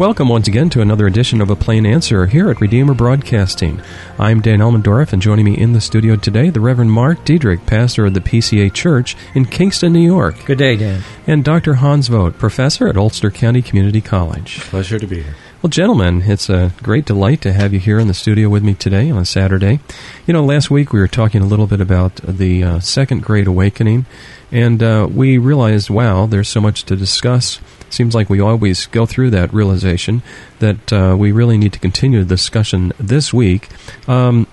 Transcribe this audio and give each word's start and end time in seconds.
And 0.00 0.06
welcome 0.06 0.30
once 0.30 0.48
again 0.48 0.70
to 0.70 0.80
another 0.80 1.06
edition 1.06 1.42
of 1.42 1.50
A 1.50 1.54
Plain 1.54 1.84
Answer 1.84 2.26
here 2.26 2.48
at 2.48 2.62
Redeemer 2.62 2.94
Broadcasting. 2.94 3.82
I'm 4.18 4.40
Dan 4.40 4.60
Elmendorf, 4.60 5.12
and 5.12 5.20
joining 5.20 5.44
me 5.44 5.58
in 5.58 5.74
the 5.74 5.80
studio 5.82 6.16
today, 6.16 6.48
the 6.48 6.58
Reverend 6.58 6.90
Mark 6.90 7.22
Diedrich, 7.26 7.66
pastor 7.66 8.06
of 8.06 8.14
the 8.14 8.20
PCA 8.20 8.72
Church 8.72 9.14
in 9.34 9.44
Kingston, 9.44 9.92
New 9.92 10.00
York. 10.00 10.42
Good 10.46 10.56
day, 10.56 10.76
Dan. 10.76 11.02
And 11.26 11.44
Dr. 11.44 11.74
Hans 11.74 12.08
Vogt, 12.08 12.38
professor 12.38 12.88
at 12.88 12.96
Ulster 12.96 13.30
County 13.30 13.60
Community 13.60 14.00
College. 14.00 14.60
Pleasure 14.60 14.98
to 14.98 15.06
be 15.06 15.22
here. 15.22 15.34
Well, 15.60 15.68
gentlemen, 15.68 16.22
it's 16.22 16.48
a 16.48 16.72
great 16.82 17.04
delight 17.04 17.42
to 17.42 17.52
have 17.52 17.74
you 17.74 17.78
here 17.78 17.98
in 17.98 18.08
the 18.08 18.14
studio 18.14 18.48
with 18.48 18.62
me 18.62 18.72
today 18.72 19.10
on 19.10 19.18
a 19.18 19.26
Saturday. 19.26 19.80
You 20.26 20.32
know, 20.32 20.42
last 20.42 20.70
week 20.70 20.94
we 20.94 21.00
were 21.00 21.08
talking 21.08 21.42
a 21.42 21.46
little 21.46 21.66
bit 21.66 21.82
about 21.82 22.16
the 22.16 22.64
uh, 22.64 22.80
Second 22.80 23.22
Great 23.22 23.46
Awakening, 23.46 24.06
and 24.50 24.82
uh, 24.82 25.06
we 25.12 25.36
realized, 25.36 25.90
wow, 25.90 26.24
there's 26.24 26.48
so 26.48 26.62
much 26.62 26.84
to 26.84 26.96
discuss 26.96 27.60
seems 27.92 28.14
like 28.14 28.30
we 28.30 28.40
always 28.40 28.86
go 28.86 29.06
through 29.06 29.30
that 29.30 29.52
realization 29.52 30.22
that 30.58 30.92
uh, 30.92 31.16
we 31.18 31.32
really 31.32 31.58
need 31.58 31.72
to 31.72 31.78
continue 31.78 32.20
the 32.20 32.34
discussion 32.34 32.92
this 32.98 33.32
week. 33.32 33.68
Um, 34.08 34.46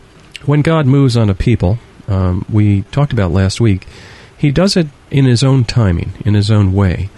when 0.46 0.62
God 0.62 0.86
moves 0.86 1.18
on 1.18 1.30
a 1.30 1.36
people, 1.36 1.80
um, 2.08 2.46
we 2.50 2.84
talked 2.84 3.14
about 3.14 3.32
last 3.32 3.60
week, 3.60 3.88
He 4.38 4.52
does 4.52 4.78
it 4.78 4.88
in 5.12 5.26
His 5.26 5.44
own 5.44 5.64
timing, 5.64 6.14
in 6.26 6.34
His 6.34 6.50
own 6.52 6.74
way. 6.74 7.10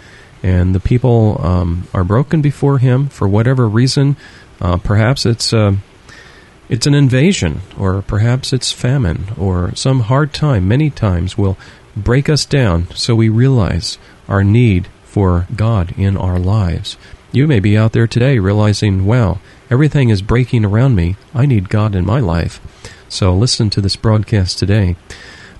And 0.42 0.74
the 0.74 0.80
people 0.80 1.40
um, 1.44 1.88
are 1.94 2.04
broken 2.04 2.42
before 2.42 2.80
Him 2.80 3.10
for 3.10 3.28
whatever 3.28 3.68
reason. 3.68 4.16
Uh, 4.62 4.78
perhaps 4.78 5.26
it's 5.26 5.54
uh, 5.54 5.76
it's 6.70 6.86
an 6.86 6.94
invasion, 6.94 7.62
or 7.78 8.02
perhaps 8.04 8.54
it's 8.54 8.72
famine, 8.72 9.26
or 9.38 9.74
some 9.76 10.02
hard 10.02 10.34
time. 10.34 10.68
Many 10.68 10.90
times 10.92 11.38
will 11.38 11.58
break 11.98 12.30
us 12.30 12.46
down 12.46 12.88
so 12.94 13.16
we 13.16 13.28
realize 13.28 13.98
our 14.28 14.44
need 14.44 14.88
for 15.10 15.48
God 15.56 15.94
in 15.98 16.16
our 16.16 16.38
lives. 16.38 16.96
You 17.32 17.48
may 17.48 17.60
be 17.60 17.76
out 17.76 17.94
there 17.94 18.08
today 18.08 18.38
realizing, 18.38 19.06
wow, 19.06 19.40
everything 19.70 20.10
is 20.10 20.22
breaking 20.22 20.64
around 20.64 20.96
me. 20.96 21.16
I 21.34 21.48
need 21.48 21.70
God 21.70 21.96
in 21.96 22.06
my 22.06 22.20
life. 22.20 22.62
So 23.10 23.34
listen 23.34 23.72
to 23.72 23.82
this 23.82 23.96
broadcast 23.96 24.60
today. 24.60 24.96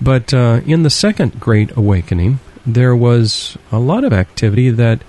But 0.00 0.32
uh, 0.32 0.60
in 0.64 0.84
the 0.84 0.90
second 0.90 1.40
Great 1.40 1.76
Awakening, 1.76 2.38
there 2.64 2.94
was 2.94 3.58
a 3.72 3.80
lot 3.80 4.04
of 4.04 4.12
activity 4.12 4.70
that 4.70 5.02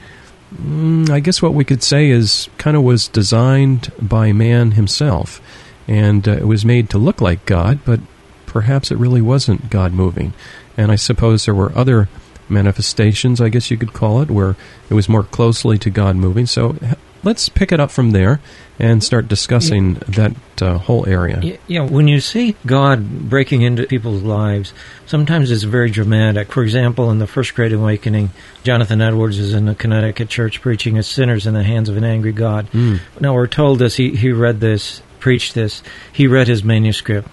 mm, 0.54 1.08
I 1.10 1.20
guess 1.20 1.42
what 1.42 1.54
we 1.54 1.64
could 1.64 1.84
say 1.84 2.10
is 2.10 2.50
kind 2.58 2.76
of 2.76 2.84
was 2.84 3.08
designed 3.08 3.92
by 4.02 4.34
man 4.34 4.72
himself. 4.72 5.40
And 5.88 6.28
uh, 6.28 6.32
it 6.32 6.48
was 6.48 6.66
made 6.66 6.90
to 6.90 6.98
look 6.98 7.22
like 7.22 7.46
God, 7.46 7.80
but 7.86 8.00
perhaps 8.48 8.92
it 8.92 8.98
really 8.98 9.22
wasn't 9.22 9.70
God 9.70 9.94
moving. 9.94 10.34
And 10.78 10.92
I 10.92 10.96
suppose 10.96 11.46
there 11.46 11.56
were 11.56 11.78
other 11.78 12.10
manifestations, 12.52 13.42
I 13.42 13.50
guess 13.50 13.72
you 13.72 13.78
could 13.78 13.94
call 13.94 14.22
it, 14.22 14.30
where 14.30 14.56
it 14.90 14.94
was 14.94 15.10
more 15.10 15.24
closely 15.24 15.78
to 15.80 15.90
God 15.90 16.16
moving. 16.16 16.46
So 16.46 16.76
let's 17.24 17.50
pick 17.50 17.72
it 17.72 17.80
up 17.80 17.92
from 17.92 18.12
there 18.12 18.40
and 18.80 19.04
start 19.04 19.28
discussing 19.28 19.96
that 20.08 20.36
uh, 20.62 20.78
whole 20.78 21.08
area. 21.08 21.60
Yeah, 21.68 21.82
when 21.82 22.08
you 22.08 22.20
see 22.20 22.56
God 22.66 23.30
breaking 23.30 23.62
into 23.62 23.86
people's 23.86 24.24
lives, 24.24 24.74
sometimes 25.06 25.52
it's 25.52 25.64
very 25.64 25.92
dramatic. 25.92 26.52
For 26.52 26.64
example, 26.64 27.12
in 27.12 27.20
the 27.20 27.28
First 27.28 27.54
Great 27.54 27.74
Awakening, 27.74 28.32
Jonathan 28.64 29.02
Edwards 29.02 29.38
is 29.38 29.54
in 29.54 29.68
a 29.68 29.76
Connecticut 29.76 30.30
church 30.30 30.62
preaching 30.62 30.98
as 30.98 31.08
sinners 31.08 31.46
in 31.46 31.54
the 31.54 31.64
hands 31.64 31.90
of 31.90 31.98
an 31.98 32.04
angry 32.04 32.32
God. 32.32 32.72
Mm. 32.72 33.00
Now, 33.20 33.34
we're 33.34 33.48
told 33.48 33.82
as 33.82 33.96
he, 33.96 34.16
he 34.16 34.32
read 34.32 34.60
this, 34.60 35.04
preached 35.20 35.54
this, 35.54 35.84
he 36.12 36.26
read 36.26 36.48
his 36.48 36.64
manuscript 36.64 37.28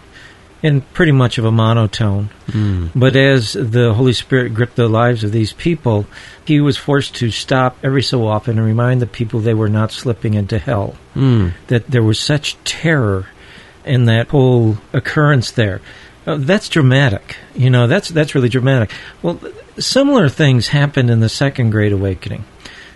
in 0.63 0.81
pretty 0.81 1.13
much 1.13 1.39
of 1.39 1.45
a 1.45 1.53
monotone. 1.53 2.31
Mm. 2.49 2.91
But 2.95 3.15
as 3.17 3.53
the 3.53 3.95
Holy 3.95 4.13
Spirit 4.13 4.55
gripped 4.55 4.77
the 4.77 4.89
lives 4.89 5.23
of 5.23 5.33
these 5.33 5.53
people, 5.53 6.07
he 6.45 6.61
was 6.61 6.77
forced 6.77 7.15
to 7.17 7.31
stop 7.31 7.77
every 7.83 8.03
so 8.03 8.27
often 8.27 8.59
and 8.59 8.67
remind 8.67 9.01
the 9.01 9.07
people 9.07 9.41
they 9.41 9.55
were 9.55 9.69
not 9.69 9.93
slipping 9.93 10.35
into 10.35 10.59
hell. 10.59 10.97
Mm. 11.15 11.53
That 11.69 11.89
there 11.89 12.03
was 12.03 12.19
such 12.19 12.57
terror 12.65 13.27
in 13.85 14.07
that 14.07 14.29
whole 14.29 14.79
occurrence 14.93 15.53
there. 15.53 15.81
Uh, 16.27 16.37
that's 16.37 16.69
dramatic. 16.69 17.37
You 17.55 17.71
know, 17.71 17.87
that's 17.87 18.09
that's 18.09 18.35
really 18.35 18.51
dramatic. 18.51 18.91
Well, 19.23 19.41
similar 19.79 20.29
things 20.29 20.69
happened 20.69 21.09
in 21.11 21.21
the 21.21 21.29
Second 21.29 21.71
Great 21.71 21.93
Awakening. 21.93 22.45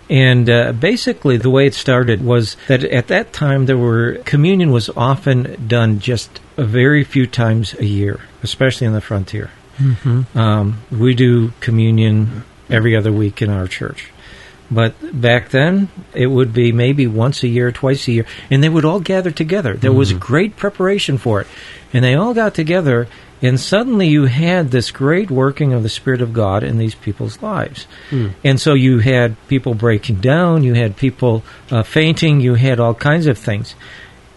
And 0.09 0.49
uh, 0.49 0.73
basically, 0.73 1.37
the 1.37 1.49
way 1.49 1.65
it 1.65 1.73
started 1.73 2.23
was 2.23 2.57
that 2.67 2.83
at 2.83 3.07
that 3.07 3.31
time, 3.31 3.65
there 3.65 3.77
were 3.77 4.15
communion 4.25 4.71
was 4.71 4.89
often 4.89 5.67
done 5.67 5.99
just 5.99 6.41
a 6.57 6.63
very 6.65 7.03
few 7.03 7.25
times 7.25 7.73
a 7.75 7.85
year, 7.85 8.19
especially 8.43 8.85
in 8.85 8.93
the 8.93 9.01
frontier. 9.01 9.49
Mm-hmm. 9.77 10.37
Um, 10.37 10.79
we 10.91 11.15
do 11.15 11.53
communion 11.61 12.43
every 12.69 12.95
other 12.95 13.11
week 13.11 13.41
in 13.41 13.49
our 13.49 13.67
church. 13.67 14.11
But 14.69 14.95
back 15.19 15.49
then, 15.49 15.89
it 16.13 16.27
would 16.27 16.53
be 16.53 16.71
maybe 16.71 17.05
once 17.05 17.43
a 17.43 17.47
year, 17.47 17.71
twice 17.71 18.07
a 18.07 18.11
year, 18.11 18.25
and 18.49 18.63
they 18.63 18.69
would 18.69 18.85
all 18.85 18.99
gather 18.99 19.31
together. 19.31 19.73
There 19.73 19.91
mm-hmm. 19.91 19.99
was 19.99 20.13
great 20.13 20.57
preparation 20.57 21.17
for 21.17 21.41
it. 21.41 21.47
And 21.91 22.03
they 22.03 22.15
all 22.15 22.33
got 22.33 22.55
together 22.55 23.07
and 23.43 23.59
suddenly 23.59 24.07
you 24.07 24.25
had 24.25 24.71
this 24.71 24.89
great 24.89 25.29
working 25.29 25.73
of 25.73 25.83
the 25.83 25.89
Spirit 25.89 26.21
of 26.21 26.31
God 26.31 26.63
in 26.63 26.77
these 26.77 26.95
people's 26.95 27.41
lives. 27.41 27.85
Mm. 28.09 28.33
And 28.41 28.59
so 28.59 28.73
you 28.73 28.99
had 28.99 29.35
people 29.49 29.73
breaking 29.73 30.21
down, 30.21 30.63
you 30.63 30.73
had 30.73 30.95
people 30.95 31.43
uh, 31.69 31.83
fainting, 31.83 32.39
you 32.39 32.53
had 32.53 32.79
all 32.79 32.93
kinds 32.93 33.27
of 33.27 33.37
things. 33.37 33.75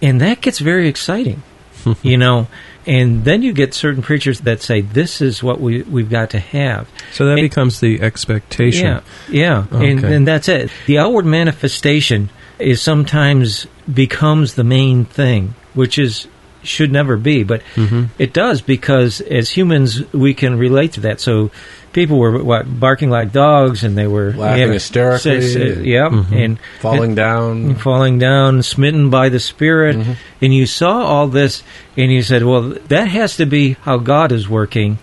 And 0.03 0.21
that 0.21 0.41
gets 0.41 0.59
very 0.59 0.89
exciting, 0.89 1.45
you 2.03 2.19
know. 2.19 2.49
And 2.85 3.25
then 3.25 3.43
you 3.43 3.53
get 3.53 3.75
certain 3.75 4.03
preachers 4.03 4.41
that 4.41 4.61
say, 4.61 4.81
this 4.81 5.21
is 5.21 5.41
what 5.41 5.61
we, 5.61 5.83
we've 5.83 6.11
got 6.11 6.31
to 6.31 6.41
have. 6.41 6.89
So 7.13 7.27
that 7.27 7.39
and, 7.39 7.43
becomes 7.43 7.79
the 7.79 8.01
expectation. 8.03 8.87
Yeah, 8.87 9.01
yeah. 9.29 9.67
Okay. 9.73 9.91
And, 9.93 10.05
and 10.05 10.27
that's 10.27 10.49
it. 10.49 10.71
The 10.87 10.99
outward 10.99 11.27
manifestation 11.27 12.31
is 12.59 12.83
sometimes 12.83 13.67
becomes 13.93 14.55
the 14.55 14.65
main 14.65 15.05
thing, 15.05 15.55
which 15.75 15.97
is 15.97 16.27
should 16.67 16.93
never 16.93 17.17
be, 17.17 17.43
but 17.43 17.63
mm-hmm. 17.75 18.05
it 18.19 18.33
does 18.33 18.63
because 18.63 19.21
as 19.21 19.51
humans 19.51 20.13
we 20.13 20.35
can 20.35 20.59
relate 20.59 20.93
to 20.93 21.01
that. 21.01 21.21
So 21.21 21.51
people 21.93 22.19
were 22.19 22.43
what 22.45 22.79
barking 22.79 23.11
like 23.11 23.33
dogs, 23.33 23.83
and 23.83 23.97
they 23.97 24.07
were 24.07 24.33
laughing 24.33 24.73
hysterically. 24.73 25.39
Uh, 25.39 25.81
yeah, 25.81 26.09
mm-hmm. 26.09 26.35
and 26.35 26.59
falling 26.81 27.11
and, 27.11 27.17
down, 27.17 27.75
falling 27.77 28.19
down, 28.19 28.63
smitten 28.63 29.11
by 29.11 29.31
the 29.31 29.41
Spirit, 29.41 29.97
mm-hmm. 29.97 30.13
and 30.43 30.55
you 30.55 30.67
saw 30.67 31.05
all 31.05 31.29
this, 31.29 31.63
and 31.97 32.13
you 32.13 32.23
said, 32.23 32.45
"Well, 32.45 32.77
that 32.89 33.09
has 33.09 33.37
to 33.39 33.47
be 33.47 33.73
how 33.73 33.99
God 33.99 34.31
is 34.31 34.49
working." 34.49 34.99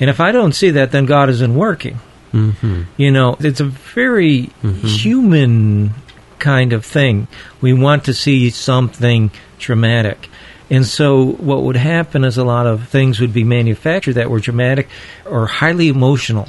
And 0.00 0.08
if 0.08 0.18
I 0.18 0.32
don't 0.32 0.54
see 0.54 0.70
that, 0.70 0.92
then 0.92 1.04
God 1.04 1.28
isn't 1.28 1.54
working. 1.54 2.00
Mm-hmm. 2.32 2.82
You 2.96 3.10
know, 3.10 3.36
it's 3.38 3.60
a 3.60 3.66
very 3.66 4.50
mm-hmm. 4.62 4.86
human 4.86 5.90
kind 6.38 6.72
of 6.72 6.86
thing. 6.86 7.28
We 7.60 7.74
want 7.74 8.04
to 8.04 8.14
see 8.14 8.48
something 8.50 9.30
dramatic. 9.58 10.30
And 10.70 10.86
so 10.86 11.32
what 11.32 11.64
would 11.64 11.76
happen 11.76 12.24
is 12.24 12.38
a 12.38 12.44
lot 12.44 12.66
of 12.66 12.88
things 12.88 13.20
would 13.20 13.32
be 13.32 13.44
manufactured 13.44 14.14
that 14.14 14.30
were 14.30 14.38
dramatic 14.38 14.88
or 15.26 15.46
highly 15.46 15.88
emotional. 15.88 16.48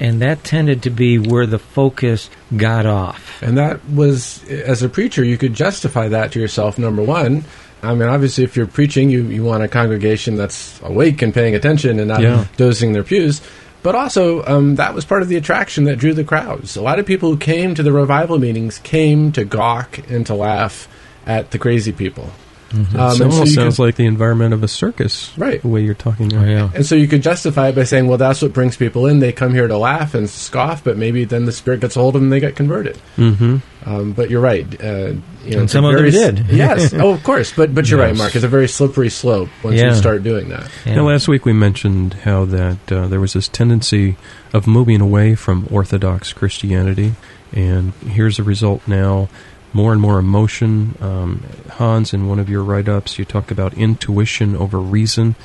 And 0.00 0.22
that 0.22 0.42
tended 0.42 0.82
to 0.84 0.90
be 0.90 1.18
where 1.18 1.46
the 1.46 1.58
focus 1.58 2.30
got 2.56 2.86
off. 2.86 3.42
And 3.42 3.58
that 3.58 3.86
was, 3.88 4.42
as 4.48 4.82
a 4.82 4.88
preacher, 4.88 5.22
you 5.22 5.36
could 5.36 5.54
justify 5.54 6.08
that 6.08 6.32
to 6.32 6.40
yourself, 6.40 6.78
number 6.78 7.02
one. 7.02 7.44
I 7.82 7.94
mean, 7.94 8.08
obviously, 8.08 8.44
if 8.44 8.56
you're 8.56 8.66
preaching, 8.66 9.10
you, 9.10 9.24
you 9.24 9.44
want 9.44 9.62
a 9.62 9.68
congregation 9.68 10.36
that's 10.36 10.80
awake 10.82 11.22
and 11.22 11.32
paying 11.32 11.54
attention 11.54 11.98
and 11.98 12.08
not 12.08 12.22
yeah. 12.22 12.46
dozing 12.56 12.92
their 12.92 13.04
pews. 13.04 13.40
But 13.82 13.94
also, 13.94 14.44
um, 14.44 14.76
that 14.76 14.94
was 14.94 15.04
part 15.04 15.22
of 15.22 15.28
the 15.28 15.36
attraction 15.36 15.84
that 15.84 15.98
drew 15.98 16.12
the 16.12 16.24
crowds. 16.24 16.76
A 16.76 16.82
lot 16.82 16.98
of 16.98 17.06
people 17.06 17.30
who 17.30 17.38
came 17.38 17.74
to 17.74 17.82
the 17.82 17.92
revival 17.92 18.38
meetings 18.38 18.78
came 18.78 19.32
to 19.32 19.44
gawk 19.44 19.98
and 20.10 20.26
to 20.26 20.34
laugh 20.34 20.88
at 21.26 21.50
the 21.50 21.58
crazy 21.58 21.92
people. 21.92 22.30
Mm-hmm. 22.70 22.98
Um, 22.98 23.12
it 23.12 23.20
almost 23.20 23.38
so 23.38 23.44
sounds 23.46 23.76
could, 23.76 23.82
like 23.82 23.96
the 23.96 24.06
environment 24.06 24.54
of 24.54 24.62
a 24.62 24.68
circus, 24.68 25.36
right? 25.36 25.60
The 25.60 25.68
way 25.68 25.82
you're 25.82 25.94
talking. 25.94 26.32
Oh, 26.34 26.44
yeah. 26.44 26.70
And 26.72 26.86
so 26.86 26.94
you 26.94 27.08
could 27.08 27.22
justify 27.22 27.68
it 27.68 27.74
by 27.74 27.82
saying, 27.82 28.06
"Well, 28.06 28.18
that's 28.18 28.40
what 28.42 28.52
brings 28.52 28.76
people 28.76 29.06
in. 29.06 29.18
They 29.18 29.32
come 29.32 29.52
here 29.52 29.66
to 29.66 29.76
laugh 29.76 30.14
and 30.14 30.30
scoff, 30.30 30.84
but 30.84 30.96
maybe 30.96 31.24
then 31.24 31.46
the 31.46 31.52
spirit 31.52 31.80
gets 31.80 31.96
a 31.96 32.00
hold 32.00 32.14
of 32.14 32.20
them 32.20 32.26
and 32.26 32.32
they 32.32 32.38
get 32.40 32.54
converted." 32.54 33.00
Mm-hmm. 33.16 33.56
Um, 33.84 34.12
but 34.12 34.30
you're 34.30 34.40
right. 34.40 34.66
Uh, 34.80 35.14
you 35.44 35.52
know, 35.52 35.60
and 35.60 35.70
some 35.70 35.84
of 35.84 35.94
them 35.94 36.10
did. 36.10 36.46
yes. 36.50 36.94
Oh, 36.94 37.12
of 37.12 37.24
course. 37.24 37.52
But 37.52 37.74
but 37.74 37.90
you're 37.90 37.98
yes. 37.98 38.10
right, 38.10 38.16
Mark. 38.16 38.36
It's 38.36 38.44
a 38.44 38.48
very 38.48 38.68
slippery 38.68 39.10
slope 39.10 39.48
once 39.64 39.76
yeah. 39.76 39.88
you 39.88 39.94
start 39.94 40.22
doing 40.22 40.50
that. 40.50 40.70
Yeah. 40.86 40.96
Now, 40.96 41.08
last 41.08 41.26
week 41.26 41.44
we 41.44 41.52
mentioned 41.52 42.14
how 42.14 42.44
that 42.44 42.92
uh, 42.92 43.08
there 43.08 43.20
was 43.20 43.32
this 43.32 43.48
tendency 43.48 44.16
of 44.52 44.68
moving 44.68 45.00
away 45.00 45.34
from 45.34 45.66
Orthodox 45.72 46.32
Christianity, 46.32 47.14
and 47.52 47.92
here's 47.94 48.36
the 48.36 48.44
result 48.44 48.86
now 48.86 49.28
more 49.72 49.92
and 49.92 50.00
more 50.00 50.18
emotion. 50.18 50.96
Um, 51.00 51.44
Hans, 51.70 52.12
in 52.12 52.28
one 52.28 52.38
of 52.38 52.48
your 52.48 52.62
write 52.62 52.88
ups, 52.88 53.18
you 53.18 53.24
talk 53.24 53.50
about 53.50 53.74
intuition 53.74 54.56
over 54.56 54.78
reason. 54.78 55.36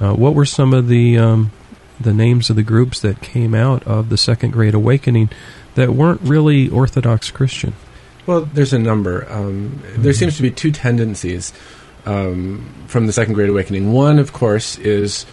Uh, 0.00 0.14
what 0.14 0.34
were 0.34 0.44
some 0.44 0.72
of 0.72 0.88
the 0.88 1.18
um, 1.18 1.50
the 2.00 2.12
names 2.12 2.50
of 2.50 2.56
the 2.56 2.62
groups 2.62 3.00
that 3.00 3.20
came 3.20 3.54
out 3.54 3.82
of 3.84 4.08
the 4.08 4.16
Second 4.16 4.50
Great 4.52 4.74
Awakening 4.74 5.30
that 5.74 5.90
weren't 5.90 6.20
really 6.22 6.68
Orthodox 6.68 7.30
Christian? 7.30 7.74
Well, 8.26 8.42
there's 8.42 8.72
a 8.72 8.78
number. 8.78 9.30
Um, 9.30 9.80
mm-hmm. 9.82 10.02
There 10.02 10.12
seems 10.12 10.36
to 10.36 10.42
be 10.42 10.50
two 10.50 10.72
tendencies 10.72 11.52
um, 12.06 12.72
from 12.86 13.06
the 13.06 13.12
Second 13.12 13.34
Great 13.34 13.50
Awakening. 13.50 13.92
One, 13.92 14.18
of 14.18 14.32
course, 14.32 14.78
is 14.78 15.26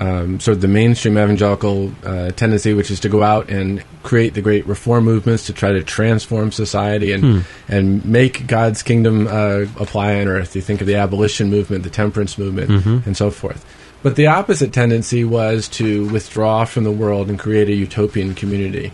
um, 0.00 0.38
sort 0.40 0.56
of 0.56 0.60
the 0.60 0.68
mainstream 0.68 1.18
evangelical 1.18 1.92
uh, 2.04 2.30
tendency, 2.30 2.74
which 2.74 2.90
is 2.90 3.00
to 3.00 3.08
go 3.08 3.22
out 3.22 3.50
and 3.50 3.82
create 4.02 4.34
the 4.34 4.42
great 4.42 4.66
reform 4.66 5.04
movements 5.04 5.46
to 5.46 5.52
try 5.52 5.72
to 5.72 5.82
transform 5.82 6.52
society 6.52 7.12
and 7.12 7.24
hmm. 7.24 7.38
and 7.68 8.04
make 8.04 8.46
God's 8.46 8.82
kingdom 8.82 9.26
uh, 9.26 9.66
apply 9.80 10.20
on 10.20 10.28
earth. 10.28 10.54
You 10.54 10.62
think 10.62 10.80
of 10.80 10.86
the 10.86 10.96
abolition 10.96 11.50
movement, 11.50 11.84
the 11.84 11.90
temperance 11.90 12.38
movement, 12.38 12.70
mm-hmm. 12.70 12.98
and 13.06 13.16
so 13.16 13.30
forth. 13.30 13.64
But 14.02 14.14
the 14.14 14.28
opposite 14.28 14.72
tendency 14.72 15.24
was 15.24 15.68
to 15.70 16.08
withdraw 16.10 16.64
from 16.64 16.84
the 16.84 16.92
world 16.92 17.28
and 17.28 17.38
create 17.38 17.68
a 17.68 17.74
utopian 17.74 18.34
community. 18.34 18.92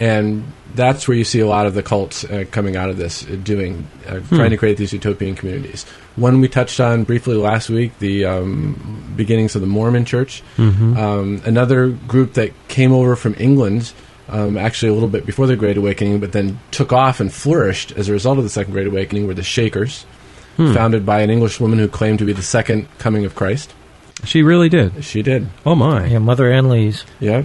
And 0.00 0.44
that's 0.74 1.06
where 1.06 1.16
you 1.16 1.24
see 1.24 1.40
a 1.40 1.46
lot 1.46 1.66
of 1.66 1.74
the 1.74 1.82
cults 1.82 2.24
uh, 2.24 2.44
coming 2.50 2.74
out 2.74 2.88
of 2.88 2.96
this, 2.96 3.28
uh, 3.28 3.36
doing, 3.42 3.86
uh, 4.06 4.16
hmm. 4.16 4.36
trying 4.36 4.50
to 4.50 4.56
create 4.56 4.78
these 4.78 4.92
utopian 4.92 5.34
communities. 5.34 5.84
One 6.16 6.40
we 6.40 6.48
touched 6.48 6.80
on 6.80 7.04
briefly 7.04 7.36
last 7.36 7.68
week, 7.68 7.98
the 7.98 8.24
um, 8.24 9.12
beginnings 9.16 9.54
of 9.54 9.60
the 9.60 9.66
Mormon 9.66 10.06
Church. 10.06 10.42
Mm-hmm. 10.56 10.96
Um, 10.96 11.42
another 11.44 11.88
group 11.88 12.34
that 12.34 12.52
came 12.68 12.92
over 12.92 13.14
from 13.14 13.34
England, 13.38 13.92
um, 14.28 14.56
actually 14.56 14.90
a 14.90 14.94
little 14.94 15.08
bit 15.08 15.26
before 15.26 15.46
the 15.46 15.56
Great 15.56 15.76
Awakening, 15.76 16.18
but 16.18 16.32
then 16.32 16.58
took 16.70 16.92
off 16.92 17.20
and 17.20 17.32
flourished 17.32 17.92
as 17.92 18.08
a 18.08 18.12
result 18.12 18.38
of 18.38 18.44
the 18.44 18.50
Second 18.50 18.72
Great 18.72 18.86
Awakening, 18.86 19.26
were 19.26 19.34
the 19.34 19.42
Shakers, 19.42 20.04
hmm. 20.56 20.72
founded 20.72 21.04
by 21.04 21.20
an 21.20 21.30
English 21.30 21.60
woman 21.60 21.78
who 21.78 21.88
claimed 21.88 22.20
to 22.20 22.24
be 22.24 22.32
the 22.32 22.42
second 22.42 22.88
coming 22.98 23.26
of 23.26 23.34
Christ. 23.34 23.74
She 24.24 24.42
really 24.42 24.68
did. 24.68 25.04
She 25.04 25.22
did. 25.22 25.48
Oh 25.64 25.74
my! 25.74 26.06
Yeah, 26.06 26.18
Mother 26.18 26.50
Ann 26.50 26.68
Lees. 26.68 27.04
Yeah. 27.20 27.44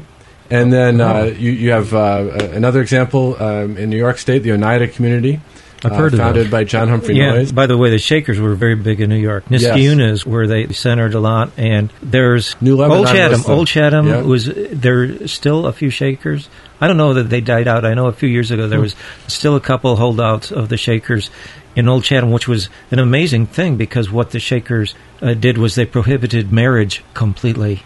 And 0.50 0.72
then 0.72 1.02
uh, 1.02 1.24
you, 1.24 1.52
you 1.52 1.72
have 1.72 1.94
uh, 1.94 2.50
another 2.52 2.82
example 2.82 3.42
um, 3.42 3.78
in 3.78 3.90
New 3.90 3.98
York 3.98 4.18
State, 4.18 4.40
the 4.40 4.52
Oneida 4.52 4.88
community. 4.88 5.42
I've 5.84 5.96
heard 5.96 6.14
uh, 6.16 6.18
founded 6.18 6.50
by 6.50 6.64
John 6.64 6.88
Humphrey 6.88 7.16
yeah, 7.16 7.32
Noyes. 7.32 7.52
By 7.52 7.68
the 7.68 7.78
way, 7.78 7.92
the 7.92 8.00
Shakers 8.00 8.40
were 8.40 8.56
very 8.56 8.76
big 8.76 9.02
in 9.02 9.10
New 9.10 9.20
York. 9.20 9.46
Niskayuna 9.46 10.10
yes. 10.10 10.14
is 10.14 10.26
where 10.26 10.48
they 10.48 10.68
centered 10.70 11.14
a 11.14 11.20
lot, 11.20 11.52
and 11.58 11.92
there's 12.02 12.60
New 12.62 12.82
Old 12.84 13.08
Chatham. 13.08 13.52
Old 13.52 13.68
Chatham 13.68 14.08
yeah. 14.08 14.22
was 14.22 14.46
there's 14.46 15.32
still 15.32 15.68
a 15.68 15.74
few 15.74 15.90
Shakers. 15.90 16.50
I 16.82 16.88
don't 16.88 16.98
know 16.98 17.14
that 17.16 17.30
they 17.30 17.42
died 17.42 17.68
out. 17.68 17.86
I 17.86 17.94
know 17.94 18.08
a 18.08 18.14
few 18.14 18.30
years 18.30 18.52
ago 18.52 18.68
there 18.68 18.80
hmm. 18.80 18.84
was 18.84 18.96
still 19.28 19.56
a 19.56 19.62
couple 19.62 19.96
holdouts 19.96 20.52
of 20.52 20.70
the 20.70 20.78
Shakers 20.78 21.30
in 21.76 21.88
Old 21.88 22.04
Chatham, 22.04 22.32
which 22.32 22.48
was 22.48 22.70
an 22.90 23.00
amazing 23.00 23.48
thing 23.48 23.78
because 23.78 24.10
what 24.10 24.32
the 24.32 24.40
Shakers 24.40 24.96
uh, 25.22 25.34
did 25.34 25.58
was 25.58 25.76
they 25.76 25.86
prohibited 25.86 26.52
marriage 26.52 27.04
completely. 27.14 27.84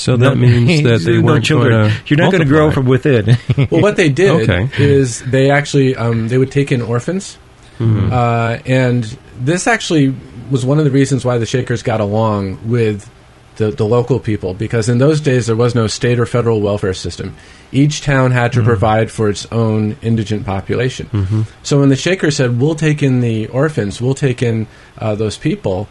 So 0.00 0.16
that 0.16 0.34
no, 0.34 0.34
means 0.34 0.82
that 0.84 1.00
they 1.04 1.18
weren't 1.18 1.44
children. 1.44 1.92
You're 2.06 2.18
not 2.18 2.32
going 2.32 2.42
to 2.42 2.48
grow 2.48 2.70
from 2.70 2.86
within. 2.86 3.36
well, 3.70 3.82
what 3.82 3.96
they 3.96 4.08
did 4.08 4.48
okay. 4.48 4.70
is 4.78 5.20
they 5.22 5.50
actually 5.50 5.94
um, 5.94 6.28
they 6.28 6.38
would 6.38 6.50
take 6.50 6.72
in 6.72 6.80
orphans, 6.80 7.36
mm-hmm. 7.78 8.10
uh, 8.10 8.58
and 8.64 9.04
this 9.38 9.66
actually 9.66 10.14
was 10.50 10.64
one 10.64 10.78
of 10.78 10.84
the 10.84 10.90
reasons 10.90 11.24
why 11.24 11.36
the 11.36 11.46
Shakers 11.46 11.82
got 11.82 12.00
along 12.00 12.68
with 12.68 13.10
the, 13.56 13.70
the 13.70 13.84
local 13.84 14.18
people 14.18 14.54
because 14.54 14.88
in 14.88 14.96
those 14.96 15.20
days 15.20 15.46
there 15.46 15.54
was 15.54 15.74
no 15.74 15.86
state 15.86 16.18
or 16.18 16.24
federal 16.24 16.62
welfare 16.62 16.94
system. 16.94 17.36
Each 17.70 18.00
town 18.00 18.30
had 18.30 18.52
to 18.52 18.60
mm-hmm. 18.60 18.68
provide 18.68 19.10
for 19.10 19.28
its 19.28 19.44
own 19.52 19.98
indigent 20.00 20.46
population. 20.46 21.08
Mm-hmm. 21.12 21.42
So 21.62 21.80
when 21.80 21.90
the 21.90 21.96
Shakers 21.96 22.36
said, 22.36 22.58
"We'll 22.58 22.74
take 22.74 23.02
in 23.02 23.20
the 23.20 23.48
orphans, 23.48 24.00
we'll 24.00 24.14
take 24.14 24.42
in 24.42 24.66
uh, 24.96 25.14
those 25.14 25.36
people," 25.36 25.88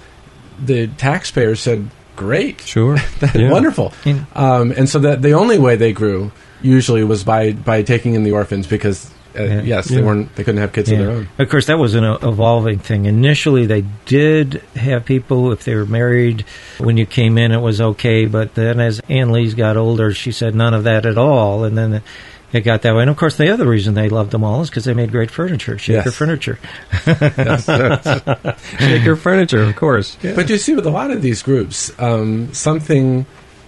the 0.60 0.88
taxpayers 0.88 1.60
said, 1.60 1.92
great. 2.20 2.62
Sure. 2.62 2.98
yeah. 3.34 3.50
Wonderful. 3.50 3.94
Um, 4.36 4.72
and 4.72 4.88
so 4.88 5.00
that 5.00 5.22
the 5.22 5.32
only 5.32 5.58
way 5.58 5.78
they 5.78 5.94
grew 5.94 6.32
usually 6.62 7.04
was 7.04 7.24
by, 7.24 7.54
by 7.54 7.82
taking 7.82 8.14
in 8.14 8.24
the 8.24 8.34
orphans 8.34 8.68
because 8.68 9.10
uh, 9.38 9.44
yeah. 9.44 9.62
yes, 9.62 9.88
they 9.88 10.02
weren't. 10.02 10.36
They 10.36 10.44
couldn't 10.44 10.60
have 10.60 10.74
kids 10.74 10.90
yeah. 10.90 10.98
of 10.98 11.06
their 11.06 11.16
own. 11.16 11.30
Of 11.38 11.50
course, 11.50 11.68
that 11.68 11.78
was 11.78 11.94
an 11.94 12.04
evolving 12.04 12.80
thing. 12.80 13.06
Initially, 13.06 13.68
they 13.68 13.86
did 14.06 14.56
have 14.76 15.06
people 15.06 15.52
if 15.52 15.64
they 15.64 15.76
were 15.76 15.86
married. 15.86 16.46
When 16.80 16.98
you 16.98 17.06
came 17.06 17.38
in, 17.38 17.52
it 17.52 17.60
was 17.60 17.80
okay. 17.80 18.26
But 18.26 18.56
then, 18.56 18.80
as 18.80 19.00
Ann 19.08 19.32
Lees 19.32 19.54
got 19.54 19.78
older, 19.78 20.14
she 20.14 20.32
said 20.32 20.56
none 20.56 20.74
of 20.74 20.86
that 20.86 21.06
at 21.06 21.18
all. 21.18 21.64
And 21.64 21.78
then 21.78 22.02
it 22.52 22.62
got 22.62 22.82
that 22.82 22.96
way. 22.96 23.02
And 23.02 23.10
of 23.10 23.18
course, 23.18 23.38
the 23.38 23.50
other 23.52 23.68
reason 23.68 23.94
they 23.94 24.10
loved 24.10 24.32
them 24.32 24.44
all 24.44 24.62
is 24.62 24.70
because 24.70 24.86
they 24.86 24.94
made 24.94 25.12
great 25.12 25.30
furniture, 25.30 25.78
Shaker 25.78 26.10
yes. 26.10 26.16
furniture. 26.16 26.58
Shaker 28.80 29.16
furniture, 29.16 29.64
of 29.64 29.76
course. 29.76 30.18
Yeah. 30.22 30.36
But 30.36 30.50
you 30.50 30.58
see, 30.58 30.74
with 30.74 30.88
a 30.88 30.92
lot 30.92 31.12
of 31.12 31.22
these 31.22 31.44
groups, 31.44 31.92
um, 32.00 32.54
something 32.54 33.26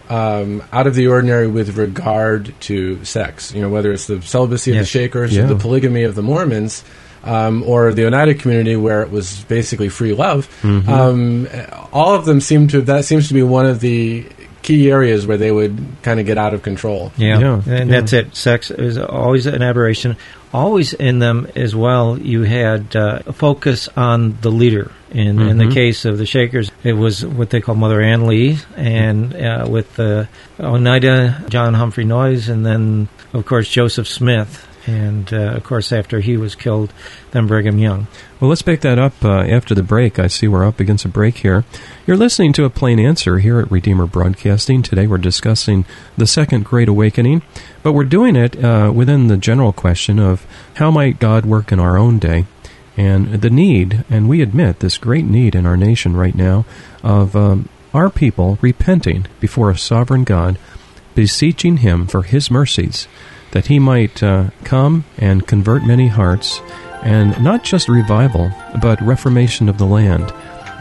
um, 0.09 0.63
out 0.73 0.87
of 0.87 0.95
the 0.95 1.07
ordinary 1.07 1.47
with 1.47 1.77
regard 1.77 2.53
to 2.61 3.03
sex. 3.05 3.53
You 3.53 3.61
know, 3.61 3.69
whether 3.69 3.91
it's 3.91 4.07
the 4.07 4.21
celibacy 4.21 4.71
of 4.71 4.75
yes. 4.75 4.85
the 4.85 4.89
Shakers, 4.89 5.35
yeah. 5.35 5.43
or 5.43 5.47
the 5.47 5.55
polygamy 5.55 6.03
of 6.03 6.15
the 6.15 6.23
Mormons. 6.23 6.83
Um, 7.23 7.61
or 7.67 7.93
the 7.93 8.07
Oneida 8.07 8.33
community, 8.33 8.75
where 8.75 9.03
it 9.03 9.11
was 9.11 9.43
basically 9.43 9.89
free 9.89 10.11
love, 10.11 10.47
mm-hmm. 10.63 10.89
um, 10.89 11.47
all 11.93 12.15
of 12.15 12.25
them 12.25 12.41
seem 12.41 12.67
to. 12.69 12.81
That 12.81 13.05
seems 13.05 13.27
to 13.27 13.35
be 13.35 13.43
one 13.43 13.67
of 13.67 13.79
the 13.79 14.25
key 14.61 14.91
areas 14.91 15.25
where 15.25 15.37
they 15.37 15.51
would 15.51 15.77
kind 16.03 16.19
of 16.19 16.25
get 16.25 16.37
out 16.37 16.53
of 16.53 16.61
control. 16.61 17.11
Yeah, 17.17 17.39
yeah. 17.39 17.53
and 17.67 17.67
yeah. 17.67 17.99
that's 17.99 18.13
it. 18.13 18.35
Sex 18.35 18.71
is 18.71 18.97
always 18.97 19.45
an 19.45 19.61
aberration. 19.61 20.17
Always 20.53 20.93
in 20.93 21.19
them 21.19 21.47
as 21.55 21.75
well. 21.75 22.17
You 22.17 22.43
had 22.43 22.95
uh, 22.95 23.21
a 23.25 23.33
focus 23.33 23.87
on 23.95 24.37
the 24.41 24.51
leader. 24.51 24.91
In, 25.11 25.37
mm-hmm. 25.37 25.49
in 25.49 25.57
the 25.57 25.65
mm-hmm. 25.65 25.73
case 25.73 26.05
of 26.05 26.17
the 26.17 26.25
Shakers, 26.25 26.71
it 26.83 26.93
was 26.93 27.25
what 27.25 27.49
they 27.49 27.59
call 27.59 27.75
Mother 27.75 28.01
Ann 28.01 28.27
Lee, 28.27 28.59
and 28.77 29.35
uh, 29.35 29.67
with 29.69 29.99
uh, 29.99 30.25
Oneida, 30.57 31.43
John 31.49 31.73
Humphrey 31.73 32.05
Noyes, 32.05 32.47
and 32.47 32.65
then 32.65 33.09
of 33.33 33.45
course 33.45 33.67
Joseph 33.67 34.07
Smith 34.07 34.65
and 34.87 35.31
uh, 35.33 35.53
of 35.55 35.63
course 35.63 35.91
after 35.91 36.19
he 36.19 36.37
was 36.37 36.55
killed, 36.55 36.93
then 37.31 37.47
Brigham 37.47 37.77
Young. 37.77 38.07
Well, 38.39 38.49
let's 38.49 38.61
pick 38.61 38.81
that 38.81 38.97
up 38.97 39.13
uh, 39.23 39.41
after 39.41 39.75
the 39.75 39.83
break. 39.83 40.17
I 40.17 40.27
see 40.27 40.47
we're 40.47 40.65
up 40.65 40.79
against 40.79 41.05
a 41.05 41.09
break 41.09 41.37
here. 41.37 41.63
You're 42.07 42.17
listening 42.17 42.53
to 42.53 42.65
a 42.65 42.69
plain 42.69 42.99
answer 42.99 43.39
here 43.39 43.59
at 43.59 43.71
Redeemer 43.71 44.07
Broadcasting. 44.07 44.81
Today 44.81 45.07
we're 45.07 45.17
discussing 45.17 45.85
the 46.17 46.27
Second 46.27 46.65
Great 46.65 46.89
Awakening, 46.89 47.41
but 47.83 47.93
we're 47.93 48.03
doing 48.03 48.35
it 48.35 48.61
uh, 48.63 48.91
within 48.93 49.27
the 49.27 49.37
general 49.37 49.73
question 49.73 50.19
of 50.19 50.45
how 50.75 50.91
might 50.91 51.19
God 51.19 51.45
work 51.45 51.71
in 51.71 51.79
our 51.79 51.97
own 51.97 52.19
day, 52.19 52.45
and 52.97 53.41
the 53.41 53.49
need, 53.49 54.03
and 54.09 54.27
we 54.27 54.41
admit 54.41 54.79
this 54.79 54.97
great 54.97 55.25
need 55.25 55.55
in 55.55 55.65
our 55.65 55.77
nation 55.77 56.15
right 56.15 56.35
now 56.35 56.65
of 57.03 57.35
um, 57.35 57.69
our 57.93 58.09
people 58.09 58.57
repenting 58.61 59.27
before 59.39 59.69
a 59.69 59.77
sovereign 59.77 60.23
God, 60.23 60.57
beseeching 61.13 61.77
Him 61.77 62.07
for 62.07 62.23
His 62.23 62.49
mercies 62.49 63.07
that 63.51 63.67
he 63.67 63.79
might 63.79 64.21
uh, 64.23 64.49
come 64.63 65.05
and 65.17 65.47
convert 65.47 65.83
many 65.83 66.07
hearts, 66.07 66.61
and 67.03 67.41
not 67.43 67.63
just 67.63 67.89
revival, 67.89 68.51
but 68.81 69.01
reformation 69.01 69.69
of 69.69 69.77
the 69.77 69.85
land, 69.85 70.29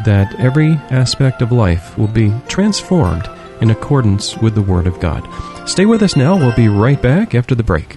that 0.05 0.35
every 0.39 0.73
aspect 0.91 1.43
of 1.43 1.53
life 1.53 1.97
will 1.99 2.09
be 2.09 2.33
transformed 2.49 3.29
in 3.61 3.71
accordance 3.71 4.37
with 4.39 4.55
the 4.55 4.63
Word 4.63 4.87
of 4.87 5.01
God. 5.01 5.27
Stay 5.69 5.87
with 5.87 6.03
us 6.03 6.17
now. 6.17 6.37
We'll 6.37 6.57
be 6.57 6.69
right 6.69 7.01
back 7.01 7.35
after 7.35 7.55
the 7.55 7.63
break. 7.63 7.97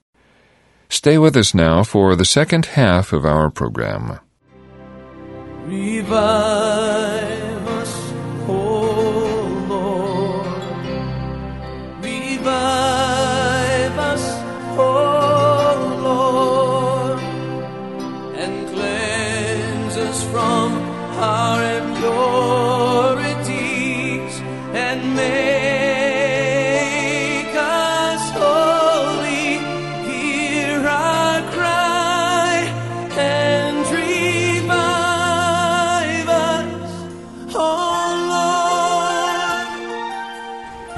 Stay 0.91 1.17
with 1.17 1.37
us 1.37 1.53
now 1.53 1.83
for 1.83 2.17
the 2.17 2.25
second 2.25 2.65
half 2.65 3.13
of 3.13 3.25
our 3.25 3.49
program. 3.49 4.19
Revive 5.65 6.11
us, 7.79 8.13
O 8.49 9.63
Lord. 9.69 10.45
Revive 12.03 13.97
us, 14.11 14.25
O 14.77 14.83
Lord. 16.03 17.19
And 18.35 18.67
cleanse 18.67 19.95
us 19.95 20.23
from 20.25 20.73
our 21.23 21.80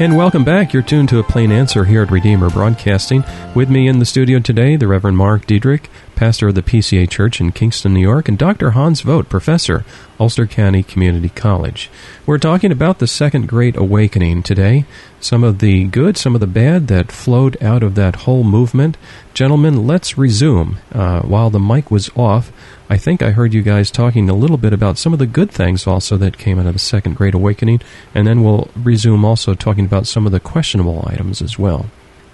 And 0.04 0.18
welcome 0.18 0.44
back. 0.44 0.74
You're 0.74 0.84
tuned 0.84 1.08
to 1.10 1.20
a 1.20 1.24
plain 1.24 1.50
answer 1.50 1.86
here 1.86 2.02
at 2.02 2.12
Redeemer 2.12 2.50
Broadcasting. 2.50 3.24
With 3.56 3.70
me 3.70 3.88
in 3.88 4.00
the 4.00 4.06
studio 4.06 4.40
today, 4.40 4.76
the 4.76 4.86
Reverend 4.86 5.16
Mark 5.16 5.46
Diedrich, 5.46 5.90
pastor 6.16 6.50
of 6.50 6.56
the 6.56 6.62
PCA 6.62 7.10
Church 7.10 7.42
in 7.42 7.52
Kingston, 7.52 7.94
New 7.94 8.02
York, 8.02 8.28
and 8.28 8.38
Dr. 8.38 8.72
Hans 8.72 9.02
Vogt, 9.02 9.30
professor, 9.30 9.84
Ulster 10.20 10.48
County 10.48 10.84
Community 10.84 11.30
College. 11.30 11.90
We're 12.26 12.38
talking 12.38 12.72
about 12.72 13.00
the 13.00 13.08
Second 13.08 13.48
Great 13.48 13.76
Awakening 13.76 14.44
today, 14.44 14.86
some 15.20 15.44
of 15.44 15.60
the 15.60 15.86
good, 15.86 16.18
some 16.18 16.36
of 16.36 16.42
the 16.42 16.48
bad 16.48 16.88
that 16.88 17.12
flowed 17.12 17.62
out 17.62 17.84
of 17.84 17.96
that 17.96 18.18
whole 18.18 18.44
movement. 18.44 18.98
Gentlemen, 19.34 19.88
let's 19.88 20.18
resume. 20.18 20.78
Uh, 20.92 21.22
while 21.22 21.50
the 21.50 21.60
mic 21.60 21.90
was 21.92 22.10
off, 22.16 22.52
I 22.90 22.98
think 22.98 23.22
I 23.22 23.32
heard 23.32 23.54
you 23.54 23.62
guys 23.62 23.90
talking 23.90 24.30
a 24.30 24.36
little 24.36 24.58
bit 24.58 24.74
about 24.74 24.98
some 24.98 25.14
of 25.14 25.20
the 25.20 25.26
good 25.26 25.50
things 25.50 25.88
also 25.88 26.18
that 26.18 26.38
came 26.38 26.60
out 26.60 26.68
of 26.68 26.74
the 26.74 26.80
Second 26.80 27.16
Great 27.16 27.34
Awakening, 27.34 27.82
and 28.14 28.28
then 28.28 28.44
we'll 28.44 28.70
resume 28.76 29.26
also 29.26 29.56
talking 29.56 29.86
about 29.86 30.08
some 30.08 30.26
of 30.26 30.32
the 30.32 30.40
questionable 30.40 31.04
items 31.08 31.42
as 31.42 31.58
well. 31.58 31.88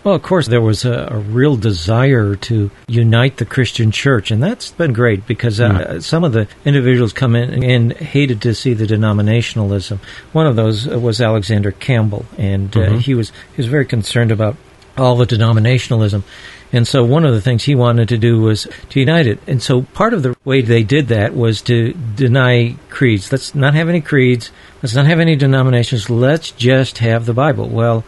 Well, 0.03 0.15
of 0.15 0.23
course, 0.23 0.47
there 0.47 0.61
was 0.61 0.85
a, 0.85 1.09
a 1.11 1.17
real 1.17 1.57
desire 1.57 2.35
to 2.35 2.71
unite 2.87 3.35
the 3.37 3.45
Christian 3.45 3.91
church, 3.91 4.31
and 4.31 4.41
that's 4.41 4.71
been 4.71 4.93
great 4.93 5.27
because 5.27 5.59
uh, 5.59 5.99
some 5.99 6.23
of 6.23 6.31
the 6.31 6.47
individuals 6.63 7.11
come 7.11 7.35
in 7.35 7.63
and 7.63 7.91
hated 7.93 8.41
to 8.43 8.55
see 8.55 8.73
the 8.73 8.85
denominationalism. 8.85 9.99
One 10.31 10.47
of 10.47 10.55
those 10.55 10.87
uh, 10.87 10.97
was 10.97 11.19
Alexander 11.19 11.71
Campbell, 11.71 12.25
and 12.37 12.75
uh, 12.75 12.79
Mhm. 12.79 12.99
he 13.01 13.13
was 13.13 13.31
he 13.55 13.57
was 13.61 13.67
very 13.67 13.85
concerned 13.85 14.31
about 14.31 14.55
all 14.97 15.17
the 15.17 15.25
denominationalism. 15.25 16.23
And 16.71 16.87
so 16.87 17.03
one 17.03 17.25
of 17.25 17.33
the 17.33 17.41
things 17.41 17.63
he 17.63 17.73
wanted 17.73 18.09
to 18.09 18.17
do 18.17 18.41
was 18.41 18.67
to 18.89 18.99
unite 18.99 19.25
it. 19.25 19.39
And 19.47 19.61
so 19.61 19.81
part 19.81 20.13
of 20.13 20.21
the 20.21 20.35
way 20.45 20.61
they 20.61 20.83
did 20.83 21.07
that 21.07 21.35
was 21.35 21.61
to 21.63 21.93
deny 22.15 22.75
creeds. 22.89 23.31
Let's 23.31 23.55
not 23.55 23.73
have 23.73 23.89
any 23.89 24.01
creeds. 24.01 24.51
Let's 24.83 24.93
not 24.93 25.07
have 25.07 25.19
any 25.19 25.35
denominations. 25.35 26.09
Let's 26.11 26.51
just 26.51 26.99
have 26.99 27.25
the 27.25 27.33
Bible. 27.33 27.67
Well, 27.69 28.03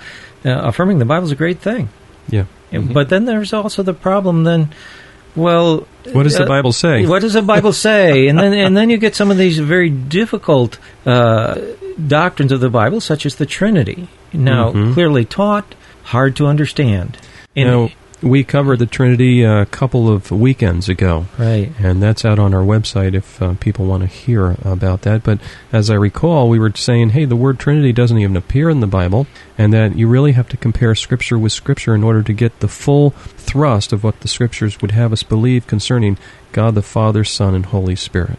uh, 0.45 0.49
affirming 0.67 0.99
the 0.99 1.05
Bible 1.05 1.25
is 1.25 1.31
a 1.31 1.35
great 1.35 1.59
thing. 1.59 1.89
Yeah. 2.29 2.45
And- 2.71 2.93
But 2.93 3.09
then 3.09 3.25
there's 3.25 3.53
also 3.53 3.83
the 3.83 3.93
problem 3.93 4.43
then, 4.43 4.69
well... 5.35 5.87
What 6.13 6.23
does 6.23 6.35
the 6.37 6.45
uh, 6.45 6.47
Bible 6.47 6.71
say? 6.71 7.05
What 7.05 7.21
does 7.21 7.33
the 7.33 7.41
Bible 7.41 7.73
say? 7.87 8.27
and 8.27 8.39
then 8.39 8.53
and 8.53 8.75
then 8.75 8.89
you 8.89 8.97
get 8.97 9.13
some 9.15 9.29
of 9.29 9.37
these 9.37 9.59
very 9.59 9.89
difficult 9.89 10.79
uh, 11.05 11.59
doctrines 12.07 12.51
of 12.51 12.59
the 12.59 12.69
Bible, 12.69 12.99
such 13.01 13.25
as 13.25 13.35
the 13.35 13.45
Trinity. 13.45 14.07
Now, 14.33 14.71
Mhm. 14.71 14.93
clearly 14.93 15.25
taught, 15.25 15.75
hard 16.03 16.35
to 16.37 16.47
understand. 16.47 17.17
You 17.53 17.65
know, 17.65 17.89
we 18.21 18.43
covered 18.43 18.79
the 18.79 18.85
Trinity 18.85 19.43
a 19.43 19.65
couple 19.65 20.09
of 20.09 20.31
weekends 20.31 20.87
ago. 20.89 21.25
Right. 21.37 21.71
And 21.79 22.01
that's 22.01 22.23
out 22.23 22.39
on 22.39 22.53
our 22.53 22.63
website 22.63 23.13
if 23.13 23.41
uh, 23.41 23.55
people 23.59 23.85
want 23.85 24.03
to 24.03 24.07
hear 24.07 24.57
about 24.63 25.01
that. 25.01 25.23
But 25.23 25.39
as 25.71 25.89
I 25.89 25.95
recall, 25.95 26.49
we 26.49 26.59
were 26.59 26.71
saying, 26.75 27.11
hey, 27.11 27.25
the 27.25 27.35
word 27.35 27.59
Trinity 27.59 27.91
doesn't 27.91 28.17
even 28.17 28.35
appear 28.35 28.69
in 28.69 28.79
the 28.79 28.87
Bible, 28.87 29.27
and 29.57 29.73
that 29.73 29.95
you 29.95 30.07
really 30.07 30.33
have 30.33 30.49
to 30.49 30.57
compare 30.57 30.93
Scripture 30.95 31.37
with 31.37 31.51
Scripture 31.51 31.95
in 31.95 32.03
order 32.03 32.21
to 32.23 32.33
get 32.33 32.59
the 32.59 32.67
full 32.67 33.11
thrust 33.11 33.91
of 33.91 34.03
what 34.03 34.19
the 34.21 34.27
Scriptures 34.27 34.81
would 34.81 34.91
have 34.91 35.11
us 35.11 35.23
believe 35.23 35.67
concerning 35.67 36.17
God 36.51 36.75
the 36.75 36.81
Father, 36.81 37.23
Son, 37.23 37.55
and 37.55 37.65
Holy 37.65 37.95
Spirit. 37.95 38.37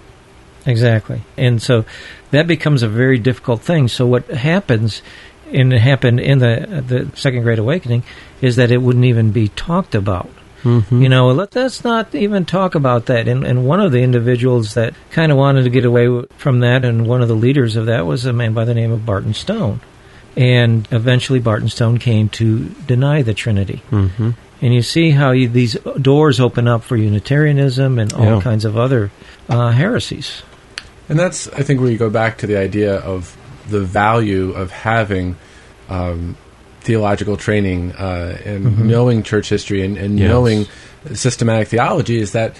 Exactly. 0.64 1.22
And 1.36 1.60
so 1.60 1.84
that 2.30 2.46
becomes 2.46 2.84
a 2.84 2.88
very 2.88 3.18
difficult 3.18 3.62
thing. 3.62 3.88
So 3.88 4.06
what 4.06 4.28
happens, 4.28 5.02
and 5.52 5.73
it 5.73 5.80
happened 5.80 6.21
in 6.21 6.38
the 6.38 6.82
the 6.87 7.16
Second 7.16 7.42
Great 7.42 7.59
Awakening, 7.59 8.02
is 8.40 8.56
that 8.56 8.71
it 8.71 8.78
wouldn't 8.78 9.04
even 9.04 9.30
be 9.32 9.49
talked 9.49 9.94
about. 9.94 10.30
Mm-hmm. 10.62 11.02
You 11.02 11.09
know, 11.09 11.28
let, 11.28 11.56
let's 11.56 11.82
not 11.82 12.14
even 12.14 12.44
talk 12.44 12.76
about 12.76 13.06
that. 13.06 13.26
And, 13.26 13.44
and 13.44 13.66
one 13.66 13.80
of 13.80 13.90
the 13.90 14.00
individuals 14.02 14.75
that 14.75 14.94
kind 15.11 15.32
of 15.32 15.38
wanted 15.38 15.64
to 15.64 15.71
get 15.71 15.85
away 15.85 16.25
from 16.37 16.61
that, 16.61 16.85
and 16.85 17.06
one 17.09 17.21
of 17.21 17.26
the 17.26 17.35
leaders 17.35 17.75
of 17.75 17.87
that, 17.87 18.06
was 18.06 18.26
a 18.26 18.32
man 18.32 18.54
by 18.54 18.64
the 18.64 18.75
name 18.75 18.92
of 18.92 19.04
Barton 19.04 19.35
Stone. 19.35 19.80
And 20.37 20.87
eventually, 20.92 21.40
Barton 21.40 21.68
Stone 21.68 21.99
came 21.99 22.28
to 22.30 22.68
deny 22.87 23.23
the 23.23 23.35
Trinity. 23.35 23.82
Mm-hmm. 23.90 24.30
And 24.62 24.73
you 24.73 24.82
see 24.82 25.11
how 25.11 25.32
you, 25.32 25.49
these 25.49 25.75
doors 26.00 26.38
open 26.38 26.68
up 26.68 26.85
for 26.85 26.97
Unitarianism 26.97 27.99
and 27.99 28.12
all 28.12 28.37
Yeah. 28.37 28.40
kinds 28.40 28.64
of 28.64 28.76
other 28.76 29.11
uh, 29.49 29.73
heresies. 29.73 30.42
And 31.09 31.18
that's, 31.18 31.49
I 31.49 31.64
think, 31.64 31.80
where 31.80 31.90
you 31.90 31.99
go 31.99 32.09
back 32.09 32.38
to 32.38 32.47
the 32.47 32.56
idea 32.56 32.94
of 32.99 33.37
the 33.69 33.81
value 33.81 34.52
of 34.52 34.71
having 34.71 35.37
um, 35.88 36.37
theological 36.81 37.37
training 37.37 37.92
uh, 37.92 38.37
and 38.45 38.66
Mhm. 38.66 38.78
knowing 38.87 39.23
church 39.23 39.49
history 39.49 39.83
and, 39.85 39.97
and 39.97 40.19
Yes. 40.19 40.28
knowing 40.28 40.66
systematic 41.14 41.69
theology 41.69 42.19
is 42.19 42.33
that 42.33 42.57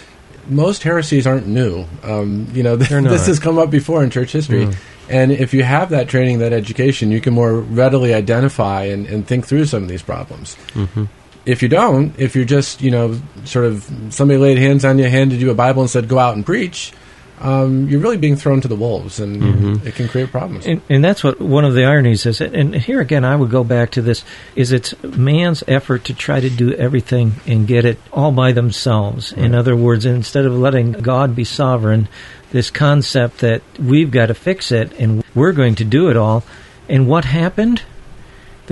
most 0.49 0.83
heresies 0.83 1.27
aren't 1.27 1.47
new. 1.47 1.85
Um, 2.05 2.47
you 2.53 2.63
know, 2.63 2.77
They're 2.77 3.01
this 3.03 3.27
has 3.27 3.39
come 3.39 3.59
up 3.59 3.71
before 3.71 4.03
in 4.05 4.11
church 4.11 4.33
history. 4.33 4.67
Mm. 4.67 4.75
And 5.09 5.33
if 5.33 5.53
you 5.55 5.63
have 5.63 5.91
that 5.91 6.09
training, 6.09 6.39
that 6.39 6.53
education, 6.53 7.11
you 7.11 7.21
can 7.21 7.35
more 7.35 7.55
readily 7.55 8.15
identify 8.15 8.85
and, 8.85 9.07
and 9.07 9.27
think 9.27 9.47
through 9.47 9.67
some 9.67 9.83
of 9.83 9.89
these 9.89 10.03
problems. 10.03 10.57
Mm-hmm. 10.75 11.05
If 11.45 11.61
you 11.63 11.69
don't, 11.69 12.15
if 12.19 12.37
you're 12.37 12.45
just, 12.45 12.81
you 12.81 12.91
know, 12.93 13.21
sort 13.45 13.65
of 13.65 13.89
somebody 14.11 14.39
laid 14.39 14.59
hands 14.59 14.85
on 14.85 14.99
you, 14.99 15.09
handed 15.09 15.41
you 15.41 15.51
a 15.51 15.55
Bible, 15.55 15.83
and 15.83 15.91
said, 15.91 16.09
go 16.09 16.19
out 16.19 16.37
and 16.37 16.47
preach, 16.47 16.93
um, 17.41 17.89
you're 17.89 18.01
really 18.01 18.17
being 18.19 18.37
thrown 18.37 18.61
to 18.61 18.69
the 18.69 18.77
wolves, 18.77 19.19
and 19.19 19.43
Mhm. 19.43 19.87
it 19.87 19.95
can 19.95 20.09
create 20.09 20.31
problems. 20.31 20.67
And, 20.67 20.81
and 20.89 21.05
that's 21.05 21.25
what 21.25 21.41
one 21.41 21.65
of 21.65 21.75
the 21.75 21.85
ironies 21.85 22.25
is. 22.27 22.41
And 22.41 22.75
here 22.75 23.01
again, 23.01 23.25
I 23.25 23.35
would 23.35 23.51
go 23.51 23.65
back 23.65 23.91
to 23.93 24.03
this: 24.03 24.25
is 24.55 24.73
it's 24.73 24.95
man's 25.03 25.65
effort 25.67 26.05
to 26.05 26.15
try 26.15 26.41
to 26.41 26.51
do 26.51 26.73
everything 26.75 27.33
and 27.47 27.67
get 27.67 27.85
it 27.85 27.99
all 28.13 28.33
by 28.33 28.53
themselves. 28.53 29.33
In 29.33 29.55
other 29.55 29.75
words, 29.75 30.07
instead 30.07 30.45
of 30.47 30.57
letting 30.57 30.93
God 30.93 31.35
be 31.35 31.45
sovereign, 31.45 32.09
this 32.53 32.71
concept 32.71 33.39
that 33.39 33.63
we've 33.83 34.11
got 34.11 34.27
to 34.27 34.35
fix 34.35 34.71
it 34.71 34.93
and 34.99 35.25
we're 35.35 35.53
going 35.53 35.75
to 35.77 35.85
do 35.85 36.09
it 36.11 36.17
all. 36.17 36.45
And 36.89 37.09
what 37.09 37.25
happened? 37.25 37.83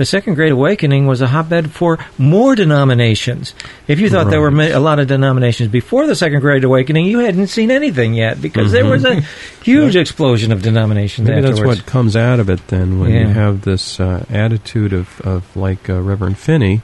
The 0.01 0.05
Second 0.07 0.33
Great 0.33 0.51
Awakening 0.51 1.05
was 1.05 1.21
a 1.21 1.27
hotbed 1.27 1.69
for 1.69 1.99
more 2.17 2.55
denominations. 2.55 3.53
If 3.87 3.99
you 3.99 4.09
thought 4.09 4.31
there 4.31 4.41
were 4.41 4.47
a 4.49 4.79
lot 4.79 4.97
of 4.97 5.05
denominations 5.05 5.69
before 5.69 6.07
the 6.07 6.15
Second 6.15 6.39
Great 6.39 6.63
Awakening, 6.63 7.05
you 7.05 7.19
hadn't 7.19 7.49
seen 7.49 7.69
anything 7.69 8.15
yet 8.15 8.41
because 8.41 8.71
there 8.71 8.83
Mhm. 8.85 8.89
was 8.89 9.05
a 9.05 9.21
huge 9.63 9.95
explosion 9.95 10.51
of 10.51 10.63
denominations 10.63 11.27
Maybe 11.27 11.41
that's 11.41 11.61
what 11.61 11.85
comes 11.85 12.15
out 12.15 12.39
of 12.39 12.49
it 12.49 12.67
then 12.69 12.99
when 12.99 13.11
you 13.11 13.27
have 13.27 13.61
this 13.61 13.99
uh, 13.99 14.25
attitude 14.31 14.91
of, 14.91 15.21
of 15.21 15.43
like 15.55 15.87
uh, 15.87 16.01
Reverend 16.01 16.39
Finney, 16.39 16.81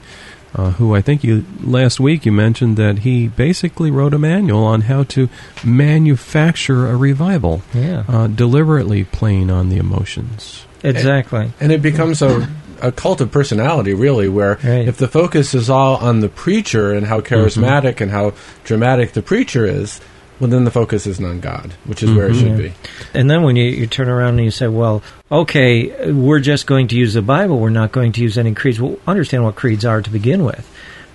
uh, 0.54 0.70
who 0.78 0.94
I 0.94 1.00
think 1.02 1.24
you 1.24 1.44
last 1.60 1.98
week 1.98 2.24
you 2.24 2.30
mentioned 2.30 2.76
that 2.76 3.00
he 3.00 3.26
basically 3.26 3.90
wrote 3.90 4.14
a 4.14 4.18
manual 4.20 4.62
on 4.62 4.82
how 4.82 5.02
to 5.14 5.28
manufacture 5.64 6.86
a 6.86 6.94
revival, 6.96 7.62
Yeah, 7.74 8.04
uh, 8.06 8.28
deliberately 8.28 9.02
playing 9.02 9.50
on 9.50 9.70
the 9.70 9.78
emotions. 9.78 10.66
exactly. 10.84 11.50
and 11.60 11.72
it 11.72 11.82
becomes 11.82 12.22
a, 12.22 12.46
a 12.80 12.92
cult 12.92 13.20
of 13.20 13.30
personality, 13.30 13.94
really, 13.94 14.28
where 14.28 14.58
Right. 14.62 14.86
if 14.88 14.96
the 14.96 15.08
focus 15.08 15.54
is 15.54 15.68
all 15.70 15.96
on 15.96 16.20
the 16.20 16.28
preacher 16.28 16.92
and 16.92 17.06
how 17.06 17.20
mm-hmm. 17.20 17.34
charismatic 17.34 18.00
and 18.00 18.10
how 18.10 18.32
dramatic 18.64 19.12
the 19.12 19.22
preacher 19.22 19.64
is, 19.64 20.00
well, 20.40 20.50
then 20.50 20.64
the 20.64 20.70
focus 20.70 21.06
isn't 21.06 21.24
on 21.24 21.40
God, 21.40 21.72
which 21.84 22.02
is 22.02 22.12
where 22.12 22.28
it 22.28 22.34
should 22.34 22.50
Yeah. 22.52 22.56
be. 22.56 22.72
And 23.12 23.28
then 23.28 23.42
when 23.42 23.56
you, 23.56 23.64
you 23.64 23.86
turn 23.86 24.08
around 24.08 24.36
and 24.36 24.44
you 24.44 24.52
say, 24.52 24.68
well, 24.68 25.02
okay, 25.32 26.12
we're 26.12 26.38
just 26.38 26.66
going 26.66 26.88
to 26.88 26.96
use 26.96 27.14
the 27.14 27.22
Bible, 27.22 27.58
we're 27.58 27.70
not 27.70 27.90
going 27.90 28.12
to 28.12 28.22
use 28.22 28.38
any 28.38 28.54
creeds. 28.54 28.80
Well, 28.80 28.98
understand 29.06 29.44
what 29.44 29.56
creeds 29.56 29.84
are 29.84 30.00
to 30.00 30.10
begin 30.10 30.44
with. 30.44 30.68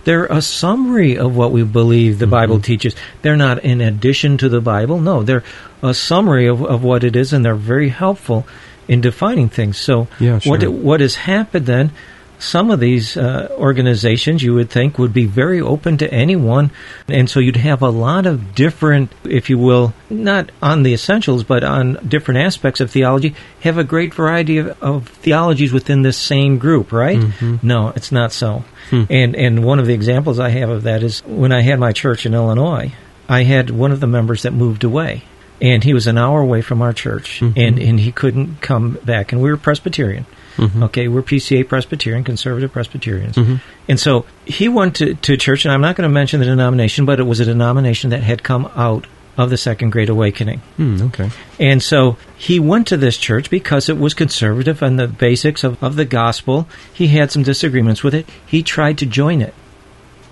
They're 0.04 0.26
a 0.26 0.42
summary 0.42 1.18
of 1.18 1.38
what 1.38 1.54
we 1.54 1.64
believe 1.64 2.20
the 2.20 2.28
Bible 2.28 2.56
mm-hmm. 2.56 2.64
teaches. 2.64 2.96
They're 3.22 3.38
not 3.38 3.64
in 3.64 3.80
addition 3.80 4.38
to 4.40 4.50
the 4.50 4.60
Bible. 4.60 5.00
No, 5.00 5.24
they're 5.24 5.44
a 5.82 5.94
summary 5.94 6.48
of, 6.48 6.62
of 6.62 6.84
what 6.84 7.06
it 7.06 7.16
is, 7.16 7.32
and 7.32 7.46
they're 7.46 7.56
very 7.56 7.88
helpful 7.88 8.46
in 8.88 9.02
defining 9.02 9.50
things. 9.50 9.78
So, 9.78 10.08
Yeah, 10.20 10.40
what 10.46 10.62
sure. 10.62 10.72
what 10.72 11.00
has 11.02 11.16
happened 11.16 11.66
then? 11.66 11.92
Some 12.40 12.72
of 12.72 12.82
these 12.82 13.16
uh, 13.16 13.48
organizations 13.58 14.44
you 14.44 14.54
would 14.56 14.70
think 14.70 15.00
would 15.00 15.14
be 15.14 15.26
very 15.26 15.62
open 15.62 15.98
to 16.00 16.14
anyone, 16.14 16.72
and 17.08 17.30
so 17.30 17.40
you'd 17.40 17.56
have 17.56 17.82
a 17.82 17.90
lot 17.90 18.26
of 18.26 18.54
different, 18.54 19.14
if 19.24 19.50
you 19.50 19.58
will, 19.58 19.94
not 20.10 20.52
on 20.62 20.84
the 20.84 20.94
essentials, 20.94 21.46
but 21.46 21.64
on 21.64 21.98
different 22.06 22.42
aspects 22.42 22.82
of 22.82 22.92
theology, 22.92 23.34
have 23.62 23.78
a 23.78 23.84
great 23.86 24.14
variety 24.14 24.58
of, 24.58 24.84
of 24.84 25.08
theologies 25.08 25.72
within 25.72 26.02
this 26.02 26.18
same 26.18 26.58
group, 26.58 26.92
right? 26.92 27.18
No, 27.64 27.94
it's 27.96 28.12
not 28.12 28.34
so. 28.34 28.66
And 28.92 29.36
and 29.38 29.64
one 29.64 29.80
of 29.80 29.88
the 29.88 29.94
examples 29.94 30.38
I 30.38 30.50
have 30.50 30.70
of 30.70 30.84
that 30.84 31.02
is 31.02 31.22
when 31.26 31.54
I 31.54 31.62
had 31.62 31.80
my 31.80 31.94
church 31.94 32.26
in 32.26 32.34
Illinois, 32.34 32.92
I 33.30 33.44
had 33.44 33.70
one 33.70 33.94
of 33.94 34.02
the 34.02 34.08
members 34.08 34.42
that 34.44 34.52
moved 34.52 34.84
away. 34.84 35.24
And 35.62 35.84
he 35.84 35.94
was 35.94 36.08
an 36.08 36.18
hour 36.18 36.42
away 36.42 36.62
from 36.62 36.82
our 36.82 36.94
church, 36.94 37.40
mm-hmm. 37.40 37.58
and, 37.58 37.80
and 37.80 38.00
he 38.00 38.12
couldn't 38.12 38.62
come 38.62 39.00
back. 39.04 39.32
And 39.32 39.42
we 39.42 39.50
were 39.50 39.58
Presbyterian. 39.58 40.26
Mm-hmm. 40.58 40.84
Okay, 40.84 41.08
we're 41.08 41.24
PCA 41.24 41.68
Presbyterian, 41.68 42.24
conservative 42.24 42.72
Presbyterians. 42.72 43.36
Mm-hmm. 43.36 43.56
And 43.88 44.00
so 44.00 44.26
he 44.46 44.70
went 44.70 44.98
to, 44.98 45.16
to 45.16 45.38
church, 45.38 45.66
and 45.66 45.72
I'm 45.72 45.82
not 45.82 45.96
going 45.96 46.08
to 46.08 46.14
mention 46.14 46.40
the 46.40 46.46
denomination, 46.46 47.06
but 47.06 47.20
it 47.20 47.24
was 47.24 47.40
a 47.40 47.46
denomination 47.46 48.12
that 48.12 48.22
had 48.22 48.44
come 48.44 48.70
out 48.76 49.08
of 49.38 49.50
the 49.50 49.58
Second 49.58 49.92
Great 49.92 50.10
Awakening. 50.10 50.60
Hmm, 50.78 51.02
okay. 51.04 51.30
And 51.60 51.82
so 51.82 52.18
he 52.38 52.60
went 52.60 52.88
to 52.88 52.98
this 52.98 53.18
church 53.18 53.50
because 53.50 53.90
it 53.90 53.98
was 53.98 54.14
conservative 54.14 54.84
and 54.84 55.00
the 55.00 55.08
basics 55.08 55.64
of, 55.64 55.84
of 55.84 55.96
the 55.96 56.06
gospel. 56.06 56.68
He 56.94 57.08
had 57.08 57.32
some 57.32 57.44
disagreements 57.44 58.04
with 58.04 58.14
it. 58.14 58.30
He 58.46 58.62
tried 58.62 59.00
to 59.00 59.06
join 59.06 59.42
it. 59.42 59.56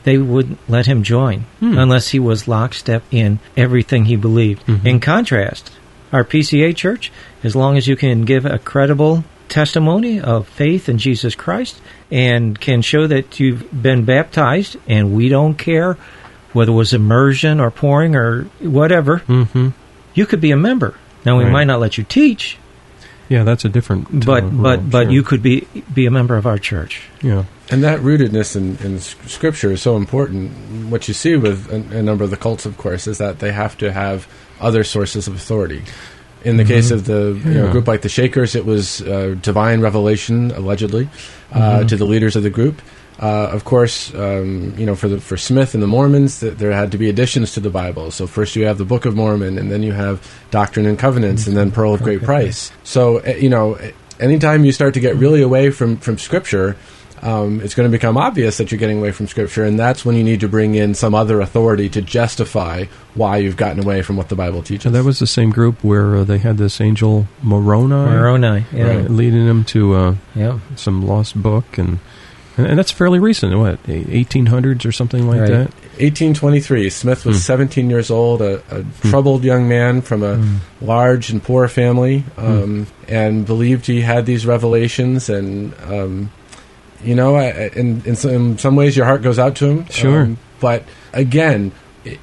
They 0.04 0.18
wouldn't 0.18 0.58
let 0.68 0.86
him 0.88 1.04
join 1.04 1.46
unless 1.62 2.10
he 2.10 2.20
was 2.20 2.48
lockstep 2.48 3.04
in 3.12 3.40
everything 3.56 4.06
he 4.06 4.16
believed. 4.16 4.64
In 4.86 5.00
contrast, 5.00 5.72
our 6.12 6.24
PCA 6.24 6.76
church, 6.76 7.12
as 7.44 7.56
long 7.56 7.78
as 7.78 7.88
you 7.88 7.96
can 7.96 8.26
give 8.26 8.46
a 8.46 8.58
credible 8.60 9.24
testimony 9.48 10.20
of 10.20 10.48
faith 10.48 10.88
in 10.90 10.98
Jesus 10.98 11.36
Christ 11.36 11.80
and 12.10 12.60
can 12.60 12.82
show 12.82 13.06
that 13.08 13.40
you've 13.40 13.66
been 13.82 14.06
baptized, 14.06 14.78
and 14.88 15.14
we 15.14 15.30
don't 15.30 15.56
care 15.56 15.98
whether 16.54 16.72
it 16.72 16.76
was 16.76 16.94
immersion 16.94 17.60
or 17.60 17.70
pouring 17.72 18.16
or 18.16 18.44
whatever, 18.60 19.18
hmm 19.20 19.70
you 20.14 20.26
could 20.26 20.42
be 20.42 20.52
a 20.52 20.58
member. 20.58 20.96
Now 21.26 21.38
we 21.38 21.46
Right. 21.46 21.54
might 21.54 21.64
not 21.68 21.80
let 21.80 21.98
you 21.98 22.04
teach, 22.04 22.58
Yeah, 23.32 23.46
that's 23.46 23.64
a 23.64 23.70
different. 23.70 24.26
but 24.26 24.44
uh, 24.44 24.50
but 24.50 24.80
role, 24.80 24.88
but 24.90 25.04
sure. 25.04 25.12
you 25.12 25.24
could 25.24 25.42
be 25.42 25.66
be 25.94 26.06
a 26.06 26.12
member 26.12 26.36
of 26.36 26.46
our 26.46 26.58
church. 26.58 27.02
Yeah. 27.22 27.46
And 27.70 27.82
that 27.82 28.02
rootedness 28.02 28.58
in, 28.58 28.76
in 28.86 29.00
Scripture 29.00 29.72
is 29.72 29.82
so 29.82 29.96
important. 29.96 30.52
What 30.92 31.08
you 31.08 31.14
see 31.14 31.38
with 31.38 31.72
a, 31.72 31.98
a 31.98 32.04
number 32.04 32.26
of 32.26 32.30
the 32.30 32.36
cults, 32.36 32.66
of 32.66 32.78
course, 32.78 33.08
is 33.08 33.20
that 33.20 33.40
they 33.40 33.54
have 33.54 33.78
to 33.78 33.94
have 33.94 34.28
other 34.60 34.84
sources 34.84 35.30
of 35.30 35.36
authority. 35.36 35.82
In 36.44 36.58
the 36.58 36.66
case 36.66 36.92
of 36.92 37.06
the 37.06 37.40
you 37.46 37.54
know, 37.54 37.72
group 37.72 37.88
like 37.88 38.02
the 38.02 38.10
Shakers, 38.10 38.56
it 38.56 38.66
was 38.66 39.02
uh, 39.04 39.36
divine 39.42 39.80
revelation, 39.80 40.52
allegedly, 40.52 41.08
uh, 41.54 41.86
to 41.86 41.96
the 41.96 42.06
leaders 42.06 42.36
of 42.36 42.44
the 42.44 42.50
group. 42.50 42.82
Uh, 43.22 43.50
of 43.54 43.64
course, 43.64 44.12
um, 44.16 44.74
you 44.78 44.86
know, 44.86 44.96
for 44.96 45.08
the 45.08 45.22
for 45.22 45.38
Smith 45.38 45.76
and 45.76 45.84
the 45.84 45.88
Mormons, 45.88 46.40
th- 46.40 46.58
there 46.58 46.72
had 46.72 46.92
to 46.94 46.98
be 46.98 47.08
additions 47.08 47.54
to 47.54 47.60
the 47.60 47.70
Bible. 47.70 48.10
So 48.10 48.26
first 48.26 48.56
you 48.56 48.66
have 48.66 48.80
the 48.80 48.86
Book 48.86 49.06
of 49.06 49.16
Mormon, 49.16 49.60
and 49.60 49.72
then 49.72 49.84
you 49.84 49.92
have 49.92 50.28
Doctrine 50.50 50.88
and 50.88 50.98
Covenants, 50.98 51.46
and 51.46 51.56
then 51.56 51.70
Pearl 51.70 51.94
of 51.94 52.02
Great 52.02 52.24
Price. 52.24 52.72
So 52.84 53.24
uh, 53.24 53.30
you 53.34 53.50
know, 53.50 53.78
anytime 54.20 54.66
you 54.66 54.72
start 54.72 54.96
to 54.96 55.00
get 55.00 55.16
really 55.18 55.44
away 55.44 55.70
from 55.70 55.98
from 55.98 56.18
Scripture, 56.18 56.76
um, 57.22 57.62
it's 57.62 57.76
going 57.76 57.88
to 57.88 57.96
become 57.96 58.18
obvious 58.18 58.58
that 58.58 58.72
you're 58.72 58.80
getting 58.80 58.98
away 58.98 59.12
from 59.12 59.28
Scripture, 59.28 59.66
and 59.66 59.78
that's 59.78 60.04
when 60.04 60.16
you 60.16 60.24
need 60.24 60.40
to 60.40 60.48
bring 60.48 60.74
in 60.74 60.96
some 60.96 61.14
other 61.14 61.42
authority 61.42 61.90
to 61.90 62.02
justify 62.02 62.86
why 63.14 63.38
you've 63.38 63.58
gotten 63.58 63.84
away 63.84 64.02
from 64.02 64.18
what 64.18 64.30
the 64.30 64.36
Bible 64.36 64.64
teaches. 64.64 64.84
So 64.86 64.90
that 64.90 65.04
was 65.04 65.20
the 65.20 65.28
same 65.28 65.52
group 65.52 65.84
where 65.84 66.16
uh, 66.16 66.24
they 66.24 66.40
had 66.40 66.58
this 66.58 66.82
angel 66.82 67.28
Moroni, 67.44 67.90
Moroni, 67.90 68.66
yeah, 68.74 68.84
right, 68.84 69.12
leading 69.12 69.46
them 69.46 69.64
to 69.66 69.94
uh, 69.94 70.16
yeah. 70.34 70.60
some 70.76 71.06
lost 71.06 71.40
book, 71.40 71.78
and, 71.78 72.00
and 72.62 72.68
and 72.70 72.80
that's 72.80 72.92
fairly 72.92 73.20
recent. 73.20 73.58
What, 73.58 73.80
eighteen 73.88 74.46
hundreds 74.48 74.86
or 74.86 74.92
something 74.92 75.28
like 75.28 75.42
Right. 75.42 75.50
that? 75.50 75.74
1823. 76.00 76.90
Smith 76.90 77.26
was 77.26 77.38
Hmm. 77.38 77.42
17 77.42 77.90
years 77.90 78.10
old, 78.10 78.42
a, 78.42 78.62
a 78.72 78.84
troubled 79.10 79.44
young 79.44 79.68
man 79.68 80.02
from 80.02 80.24
a 80.24 80.44
large 80.82 81.30
and 81.30 81.44
poor 81.44 81.68
family, 81.68 82.24
um, 82.38 82.88
and 83.08 83.46
believed 83.46 83.86
he 83.86 84.02
had 84.02 84.26
these 84.26 84.46
revelations. 84.46 85.30
And 85.30 85.74
um, 85.88 86.32
you 87.04 87.16
know, 87.16 87.36
I, 87.36 87.70
in 87.76 88.02
in 88.06 88.16
some, 88.16 88.32
in 88.32 88.58
some 88.58 88.76
ways, 88.76 88.96
your 88.98 89.06
heart 89.06 89.22
goes 89.22 89.38
out 89.40 89.56
to 89.58 89.66
him. 89.70 89.86
Sure. 89.90 90.22
Um, 90.24 90.38
but 90.60 90.84
again, 91.14 91.72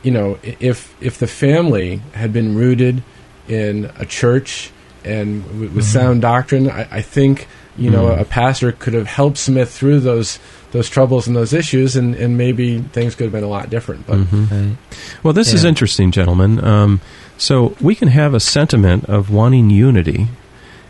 you 0.03 0.11
know, 0.11 0.39
if 0.43 0.95
if 1.01 1.19
the 1.19 1.27
family 1.27 2.01
had 2.13 2.33
been 2.33 2.57
rooted 2.57 3.03
in 3.49 3.91
a 3.99 4.05
church 4.07 4.71
and 5.05 5.45
with 5.75 5.85
sound 5.85 6.23
doctrine, 6.23 6.69
I, 6.71 6.87
I 6.99 7.03
think 7.03 7.47
you 7.79 7.91
know 7.91 8.07
Mhm. 8.09 8.21
a 8.21 8.25
pastor 8.25 8.73
could 8.73 8.95
have 8.95 9.07
helped 9.07 9.39
Smith 9.39 9.71
through 9.71 10.01
those 10.01 10.39
those 10.73 10.89
troubles 10.91 11.27
and 11.27 11.35
those 11.35 11.55
issues, 11.55 11.97
and, 11.97 12.15
and 12.15 12.37
maybe 12.37 12.79
things 12.93 13.15
could 13.15 13.25
have 13.25 13.33
been 13.33 13.45
a 13.45 13.49
lot 13.49 13.71
different. 13.71 14.07
But 14.07 14.19
Mhm. 14.19 14.51
Right. 14.51 14.77
Well, 15.23 15.33
this 15.33 15.55
is 15.55 15.65
interesting, 15.65 16.11
gentlemen. 16.11 16.63
Um, 16.63 17.01
so 17.39 17.75
we 17.81 17.95
can 17.95 18.09
have 18.09 18.35
a 18.35 18.41
sentiment 18.41 19.07
of 19.07 19.31
wanting 19.31 19.71
unity 19.71 20.29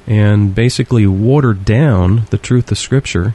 and 0.07 0.53
basically 0.55 1.07
water 1.07 1.53
down 1.53 2.23
the 2.31 2.39
truth 2.39 2.73
of 2.73 2.79
Scripture, 2.79 3.35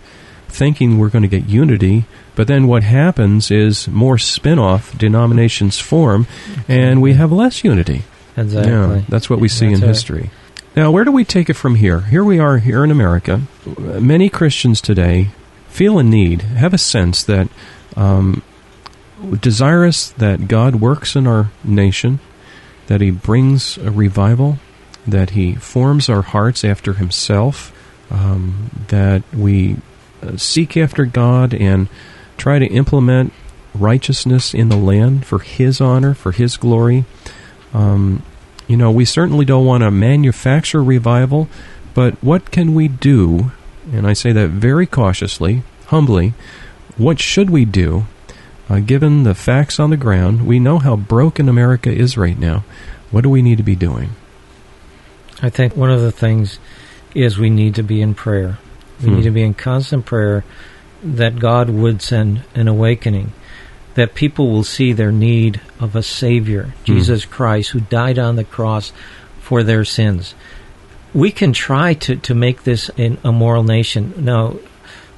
thinking 0.50 0.98
we're 0.98 1.10
going 1.10 1.22
to 1.22 1.28
get 1.30 1.48
unity. 1.48 2.06
But 2.36 2.48
then 2.48 2.68
what 2.68 2.84
happens 2.84 3.50
is 3.52 3.88
more 3.88 4.18
spin 4.18 4.60
off 4.60 4.98
denominations 4.98 5.80
form, 5.80 6.26
and 6.68 7.02
we 7.02 7.14
have 7.14 7.32
less 7.32 7.64
unity. 7.64 8.02
Exactly. 8.36 8.72
Yeah, 8.72 9.02
that's 9.08 9.30
what 9.30 9.40
we 9.40 9.48
see 9.48 9.68
That's 9.68 9.76
in 9.80 9.82
right. 9.82 9.88
history. 9.88 10.30
Now, 10.76 10.90
where 10.90 11.04
do 11.04 11.12
we 11.12 11.24
take 11.24 11.52
it 11.52 11.54
from 11.54 11.76
here? 11.76 12.02
Here 12.02 12.24
we 12.24 12.40
are 12.40 12.58
here 12.58 12.84
in 12.84 12.90
America. 12.90 13.44
Many 13.78 14.28
Christians 14.28 14.82
today 14.82 15.30
feel 15.68 16.00
a 16.00 16.04
need, 16.04 16.42
have 16.42 16.74
a 16.74 16.80
sense 16.80 17.24
that 17.26 17.48
um, 17.96 18.42
desirous 19.40 20.10
that 20.12 20.48
God 20.48 20.76
works 20.76 21.16
in 21.16 21.28
our 21.28 21.52
nation, 21.64 22.20
that 22.88 23.02
He 23.02 23.12
brings 23.12 23.78
a 23.78 23.92
revival, 23.92 24.58
that 25.06 25.32
He 25.32 25.54
forms 25.54 26.10
our 26.10 26.24
hearts 26.24 26.66
after 26.66 26.94
Himself, 26.94 27.72
um, 28.10 28.72
that 28.88 29.22
we 29.32 29.78
uh, 30.24 30.38
seek 30.38 30.76
after 30.76 31.06
God 31.06 31.54
and 31.54 31.88
try 32.36 32.58
to 32.58 32.66
implement 32.66 33.32
righteousness 33.76 34.56
in 34.56 34.70
the 34.70 34.76
land 34.76 35.28
for 35.28 35.38
His 35.38 35.80
honor, 35.80 36.16
for 36.16 36.32
His 36.32 36.58
glory. 36.58 37.06
Um, 37.76 38.24
you 38.68 38.78
know, 38.78 38.92
we 38.92 39.06
certainly 39.06 39.46
don't 39.46 39.66
want 39.66 39.84
to 39.84 39.92
manufacture 39.92 40.84
revival, 40.84 41.48
but 41.94 42.14
what 42.24 42.52
can 42.52 42.74
we 42.74 42.88
do? 42.88 43.52
And 43.92 44.08
I 44.08 44.14
say 44.14 44.32
that 44.32 44.50
very 44.50 44.86
cautiously, 44.88 45.64
humbly. 45.88 46.34
What 46.98 47.20
should 47.20 47.50
we 47.50 47.66
do? 47.66 48.06
Uh, 48.70 48.80
given 48.80 49.24
the 49.24 49.36
facts 49.36 49.80
on 49.80 49.90
the 49.90 49.98
ground, 49.98 50.48
we 50.48 50.58
know 50.60 50.80
how 50.80 50.96
broken 50.96 51.50
America 51.50 51.92
is 51.92 52.18
right 52.18 52.40
now. 52.40 52.64
What 53.12 53.22
do 53.22 53.30
we 53.30 53.42
need 53.42 53.58
to 53.58 53.64
be 53.64 53.76
doing? 53.76 54.12
I 55.42 55.50
think 55.50 55.76
one 55.76 55.92
of 55.92 56.02
the 56.02 56.12
things 56.12 56.60
is 57.14 57.38
we 57.38 57.50
need 57.50 57.76
to 57.76 57.84
be 57.84 58.02
in 58.02 58.14
prayer. 58.14 58.58
We 59.02 59.10
Hmm. 59.10 59.16
need 59.18 59.24
to 59.24 59.32
be 59.32 59.44
in 59.44 59.54
constant 59.54 60.06
prayer 60.06 60.44
that 61.04 61.40
God 61.40 61.70
would 61.70 62.02
send 62.02 62.44
an 62.56 62.68
awakening, 62.70 63.34
that 63.96 64.16
people 64.16 64.50
will 64.50 64.64
see 64.64 64.94
their 64.94 65.12
need 65.12 65.62
of 65.80 65.96
a 65.96 66.04
Savior, 66.04 66.74
Jesus 66.84 67.26
Christ, 67.26 67.72
who 67.72 67.80
died 67.82 68.18
on 68.18 68.36
the 68.36 68.44
cross 68.44 68.92
for 69.40 69.64
their 69.64 69.86
sins. 69.86 70.34
We 71.14 71.32
can 71.32 71.54
try 71.54 71.94
to, 71.94 72.16
to 72.16 72.34
make 72.34 72.64
this 72.64 72.90
an, 72.98 73.20
a 73.24 73.32
moral 73.32 73.64
nation. 73.64 74.14
Now, 74.18 74.56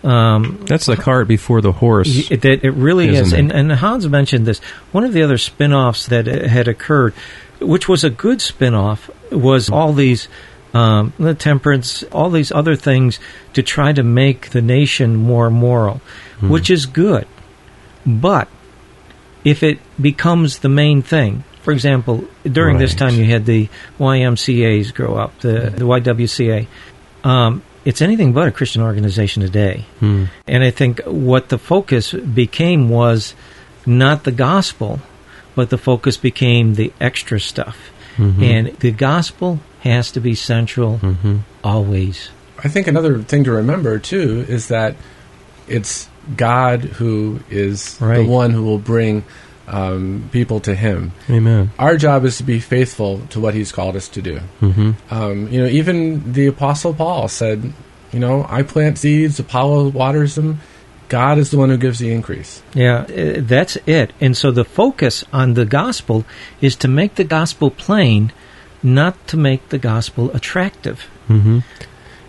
um, 0.04 0.64
That's 0.68 0.86
the 0.86 0.98
cart 0.98 1.28
before 1.28 1.62
the 1.62 1.72
horse. 1.72 2.30
That 2.30 2.46
it 2.64 2.72
really 2.72 3.10
Isn't 3.10 3.34
it? 3.34 3.40
And, 3.40 3.52
and 3.52 3.72
Hans 3.72 4.08
mentioned 4.08 4.46
this. 4.46 4.60
One 4.92 5.04
of 5.04 5.14
the 5.14 5.24
other 5.24 5.38
spin 5.38 5.74
offs 5.74 6.08
that 6.08 6.28
had 6.28 6.68
occurred, 6.68 7.14
which 7.60 7.88
was 7.88 8.04
a 8.04 8.10
good 8.10 8.42
spin 8.42 8.74
off, 8.76 9.10
was 9.32 9.70
all 9.70 9.94
these. 9.94 10.28
Um, 10.74 11.14
the 11.18 11.34
temperance, 11.34 12.04
all 12.12 12.30
these 12.30 12.52
other 12.52 12.76
things 12.76 13.18
to 13.54 13.64
try 13.64 13.94
to 13.94 14.04
make 14.04 14.50
the 14.50 14.62
nation 14.62 15.16
more 15.16 15.50
moral, 15.50 16.02
Hmm. 16.42 16.50
which 16.50 16.70
is 16.70 16.86
good. 16.86 17.26
But 18.06 18.50
if 19.46 19.64
it 19.64 19.80
becomes 20.02 20.60
the 20.60 20.70
main 20.70 21.02
thing, 21.02 21.46
for 21.62 21.72
example, 21.72 22.26
during 22.44 22.78
this 22.78 22.94
time 22.94 23.16
you 23.16 23.26
had 23.26 23.46
the 23.46 23.70
YMCA's 24.00 24.92
grow 24.92 25.16
up, 25.16 25.40
the, 25.40 25.70
the 25.70 25.86
YWCA. 25.86 26.68
Um, 27.24 27.64
it's 27.86 28.02
anything 28.02 28.34
but 28.34 28.48
a 28.48 28.52
Christian 28.52 28.82
organization 28.82 29.42
today. 29.42 29.86
Hmm. 30.00 30.26
And 30.48 30.64
I 30.64 30.72
think 30.72 31.02
what 31.06 31.50
the 31.50 31.58
focus 31.58 32.12
became 32.12 32.90
was 32.90 33.36
not 33.86 34.24
the 34.26 34.32
gospel, 34.32 35.00
but 35.56 35.70
the 35.70 35.78
focus 35.78 36.18
became 36.18 36.74
the 36.76 36.92
extra 37.00 37.40
stuff. 37.40 37.78
Mhm. 38.18 38.42
And 38.44 38.68
the 38.80 38.92
gospel 38.92 39.60
has 39.82 40.12
to 40.12 40.20
be 40.20 40.34
central 40.36 40.98
Mhm. 41.00 41.40
always. 41.64 42.30
I 42.64 42.68
think 42.70 42.88
another 42.88 43.20
thing 43.20 43.44
to 43.44 43.52
remember 43.52 44.00
too 44.00 44.46
is 44.48 44.68
that 44.70 44.96
it's 45.68 46.08
God 46.36 46.82
who 46.82 47.40
is 47.50 47.98
the 47.98 48.30
one 48.30 48.52
who 48.52 48.64
will 48.64 48.80
bring 48.80 49.24
um, 49.68 50.30
people 50.32 50.60
to 50.62 50.76
Him. 50.76 51.12
Amen. 51.30 51.72
Our 51.80 51.98
job 51.98 52.26
is 52.26 52.38
to 52.38 52.44
be 52.44 52.60
faithful 52.60 53.22
to 53.30 53.40
what 53.40 53.54
He's 53.54 53.72
called 53.72 53.96
us 53.96 54.08
to 54.10 54.22
do. 54.22 54.40
hmm 54.60 54.92
Um, 55.10 55.48
you 55.52 55.60
know, 55.62 55.68
even 55.68 56.34
the 56.34 56.48
Apostle 56.48 56.94
Paul 56.94 57.28
said, 57.28 57.74
"You 58.12 58.20
know, 58.20 58.46
I 58.50 58.64
plant 58.64 58.98
seeds, 58.98 59.40
Apollos 59.40 59.94
waters 59.94 60.36
them. 60.36 60.60
God 61.10 61.38
is 61.38 61.50
the 61.52 61.58
one 61.58 61.70
who 61.70 61.78
gives 61.78 62.00
the 62.00 62.12
increase." 62.12 62.62
Yeah, 62.74 63.06
uh, 63.10 63.42
that's 63.42 63.78
it. 63.88 64.14
And 64.22 64.38
so 64.38 64.52
the 64.52 64.66
focus 64.66 65.24
on 65.34 65.54
the 65.56 65.66
gospel 65.66 66.26
is 66.62 66.76
to 66.78 66.88
make 66.88 67.16
the 67.16 67.24
gospel 67.24 67.72
plain, 67.72 68.32
not 68.84 69.16
to 69.28 69.38
make 69.38 69.70
the 69.70 69.80
gospel 69.80 70.30
attractive. 70.32 71.08
hmm 71.28 71.60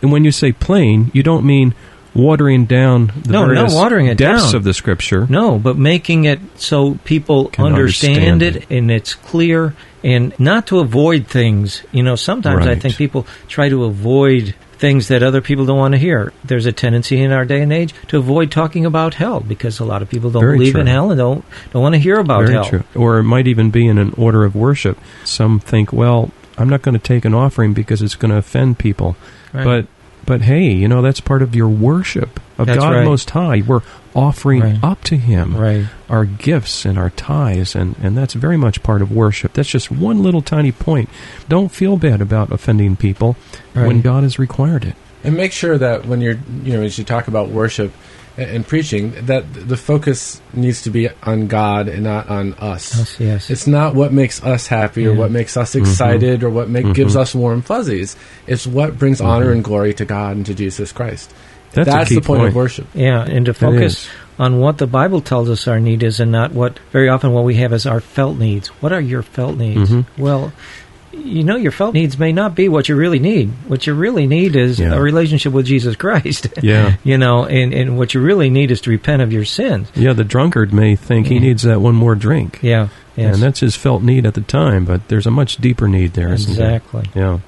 And 0.02 0.12
when 0.12 0.24
you 0.24 0.32
say 0.32 0.52
plain, 0.52 1.10
you 1.14 1.22
don't 1.22 1.44
mean 1.44 1.74
watering 2.16 2.64
down 2.66 3.12
the 3.22 3.32
No, 3.32 3.46
not 3.46 3.72
watering 3.72 4.06
it 4.06 4.16
depths 4.18 4.46
down. 4.46 4.56
of 4.56 4.64
the 4.64 4.74
scripture. 4.74 5.26
No, 5.28 5.58
but 5.58 5.76
making 5.76 6.24
it 6.24 6.40
so 6.56 6.94
people 7.04 7.46
Can 7.48 7.66
understand, 7.66 8.16
understand 8.32 8.42
it, 8.62 8.70
and 8.70 8.90
it's 8.90 9.14
clear 9.14 9.74
and 10.02 10.32
not 10.38 10.68
to 10.68 10.78
avoid 10.80 11.26
things. 11.26 11.82
You 11.92 12.02
know, 12.02 12.16
sometimes 12.16 12.66
I 12.66 12.74
think 12.76 12.96
people 12.96 13.26
try 13.48 13.68
to 13.68 13.84
avoid 13.84 14.54
things 14.78 15.08
that 15.08 15.22
other 15.22 15.40
people 15.40 15.64
don't 15.64 15.78
want 15.78 15.92
to 15.92 15.98
hear. 15.98 16.32
There's 16.44 16.66
a 16.66 16.72
tendency 16.72 17.20
in 17.22 17.32
our 17.32 17.44
day 17.46 17.62
and 17.62 17.72
age 17.72 17.94
to 18.08 18.18
avoid 18.18 18.50
talking 18.50 18.84
about 18.84 19.14
hell 19.14 19.40
because 19.40 19.78
a 19.80 19.84
lot 19.86 20.02
of 20.02 20.10
people 20.10 20.30
don't 20.30 20.42
Very 20.42 20.58
believe 20.58 20.76
in 20.76 20.86
hell 20.86 21.10
and 21.10 21.18
don't 21.18 21.44
don't 21.72 21.82
want 21.82 21.94
to 21.94 21.98
hear 21.98 22.18
about 22.18 22.42
Very 22.42 22.52
hell. 22.52 22.64
true. 22.64 22.84
Or 22.94 23.18
it 23.18 23.22
might 23.24 23.46
even 23.46 23.70
be 23.70 23.86
in 23.86 23.96
an 23.98 24.12
order 24.18 24.44
of 24.44 24.54
worship. 24.54 24.98
Some 25.24 25.60
think, 25.60 25.92
well, 25.94 26.30
I'm 26.58 26.68
not 26.68 26.82
going 26.82 26.92
to 26.94 26.98
take 27.02 27.24
an 27.24 27.32
offering 27.34 27.72
because 27.72 28.02
it's 28.02 28.16
going 28.16 28.30
to 28.32 28.36
offend 28.36 28.78
people. 28.78 29.16
Right. 29.54 29.64
But 29.64 29.86
but 30.26 30.42
hey, 30.42 30.72
you 30.72 30.88
know 30.88 31.00
that's 31.02 31.20
part 31.20 31.40
of 31.42 31.54
your 31.54 31.68
worship 31.68 32.40
of 32.58 32.66
That's 32.66 32.78
God 32.80 32.94
right. 32.94 33.04
Most 33.04 33.30
High. 33.30 33.62
We're 33.66 33.82
offering 34.14 34.62
Right. 34.62 34.78
up 34.82 35.02
to 35.04 35.16
Him 35.16 35.56
right. 35.56 35.86
our 36.08 36.24
gifts 36.24 36.84
and 36.84 36.98
our 36.98 37.10
tithes, 37.10 37.74
and, 37.74 37.96
and 38.02 38.16
that's 38.16 38.34
very 38.34 38.56
much 38.56 38.82
part 38.82 39.02
of 39.02 39.12
worship. 39.12 39.52
That's 39.52 39.68
just 39.68 39.90
one 39.90 40.22
little 40.22 40.42
tiny 40.42 40.72
point. 40.72 41.08
Don't 41.48 41.70
feel 41.70 41.96
bad 41.96 42.20
about 42.20 42.50
offending 42.50 42.96
people 42.96 43.36
when 43.74 44.00
God 44.00 44.22
has 44.22 44.38
required 44.38 44.84
it. 44.84 44.96
And 45.22 45.36
make 45.36 45.52
sure 45.52 45.76
that 45.76 46.06
when 46.06 46.20
you're, 46.20 46.38
you 46.62 46.72
know, 46.74 46.82
as 46.82 46.96
you 46.98 47.04
talk 47.04 47.28
about 47.28 47.48
worship 47.48 47.92
and, 48.36 48.50
and 48.50 48.66
preaching, 48.66 49.12
that 49.26 49.44
the 49.52 49.76
focus 49.76 50.40
needs 50.52 50.82
to 50.82 50.90
be 50.90 51.08
on 51.22 51.46
God 51.46 51.88
and 51.88 52.04
not 52.04 52.28
on 52.28 52.54
us. 52.54 52.96
Yes, 52.96 53.20
yes. 53.20 53.50
It's 53.50 53.66
not 53.66 53.94
what 53.94 54.12
makes 54.12 54.42
us 54.42 54.66
happy 54.66 55.06
or 55.06 55.14
what 55.14 55.30
makes 55.30 55.56
us 55.56 55.74
excited 55.74 56.42
or 56.42 56.50
what 56.50 56.68
make, 56.68 56.92
gives 56.94 57.16
us 57.16 57.34
warm 57.34 57.62
fuzzies. 57.62 58.16
It's 58.46 58.66
what 58.66 58.98
brings 58.98 59.20
honor 59.20 59.52
and 59.52 59.62
glory 59.62 59.94
to 59.94 60.04
God 60.04 60.36
and 60.36 60.46
to 60.46 60.54
Jesus 60.54 60.92
Christ. 60.92 61.32
That's, 61.72 61.88
a 61.88 62.04
key 62.08 62.14
the 62.16 62.20
point, 62.22 62.38
point. 62.38 62.48
of 62.48 62.54
worship. 62.54 62.86
Yeah, 62.94 63.22
and 63.22 63.46
to 63.46 63.54
focus 63.54 64.08
on 64.38 64.60
what 64.60 64.78
the 64.78 64.86
Bible 64.86 65.20
tells 65.20 65.48
us 65.50 65.66
our 65.66 65.80
need 65.80 66.02
is 66.02 66.20
and 66.20 66.32
not 66.32 66.52
what 66.52 66.78
very 66.90 67.08
often 67.08 67.32
what 67.32 67.44
we 67.44 67.56
have 67.56 67.72
as 67.72 67.86
our 67.86 68.00
felt 68.00 68.38
needs. 68.38 68.68
What 68.68 68.92
are 68.92 69.00
your 69.00 69.22
felt 69.22 69.56
needs? 69.56 69.90
Mhm. 69.90 70.06
Well, 70.18 70.52
you 71.24 71.42
know, 71.44 71.56
your 71.56 71.72
felt 71.72 71.94
needs 71.94 72.18
may 72.18 72.32
not 72.32 72.54
be 72.54 72.68
what 72.68 72.88
you 72.88 72.96
really 72.96 73.18
need. 73.18 73.50
What 73.66 73.86
you 73.86 73.94
really 73.94 74.26
need 74.26 74.54
is 74.56 74.78
Yeah. 74.78 74.94
a 74.94 75.00
relationship 75.00 75.52
with 75.52 75.66
Jesus 75.66 75.96
Christ. 75.96 76.48
Yeah. 76.62 76.96
you 77.04 77.18
know, 77.18 77.44
and, 77.44 77.72
and 77.74 77.96
what 77.98 78.14
you 78.14 78.20
really 78.20 78.50
need 78.50 78.70
is 78.70 78.80
to 78.82 78.90
repent 78.90 79.22
of 79.22 79.32
your 79.32 79.44
sins. 79.44 79.88
Yeah, 79.94 80.12
the 80.12 80.24
drunkard 80.24 80.72
may 80.72 80.96
think 80.96 81.26
he 81.28 81.38
needs 81.38 81.62
that 81.64 81.80
one 81.80 81.94
more 81.94 82.14
drink. 82.14 82.58
Yeah. 82.62 82.88
Yes. 83.16 83.34
And 83.34 83.42
that's 83.42 83.60
his 83.60 83.74
felt 83.76 84.02
need 84.02 84.26
at 84.26 84.34
the 84.34 84.40
time, 84.42 84.84
but 84.84 85.08
there's 85.08 85.26
a 85.26 85.30
much 85.30 85.56
deeper 85.56 85.88
need 85.88 86.12
there, 86.12 86.32
exactly. 86.32 87.04
there? 87.14 87.22
Yeah. 87.24 87.38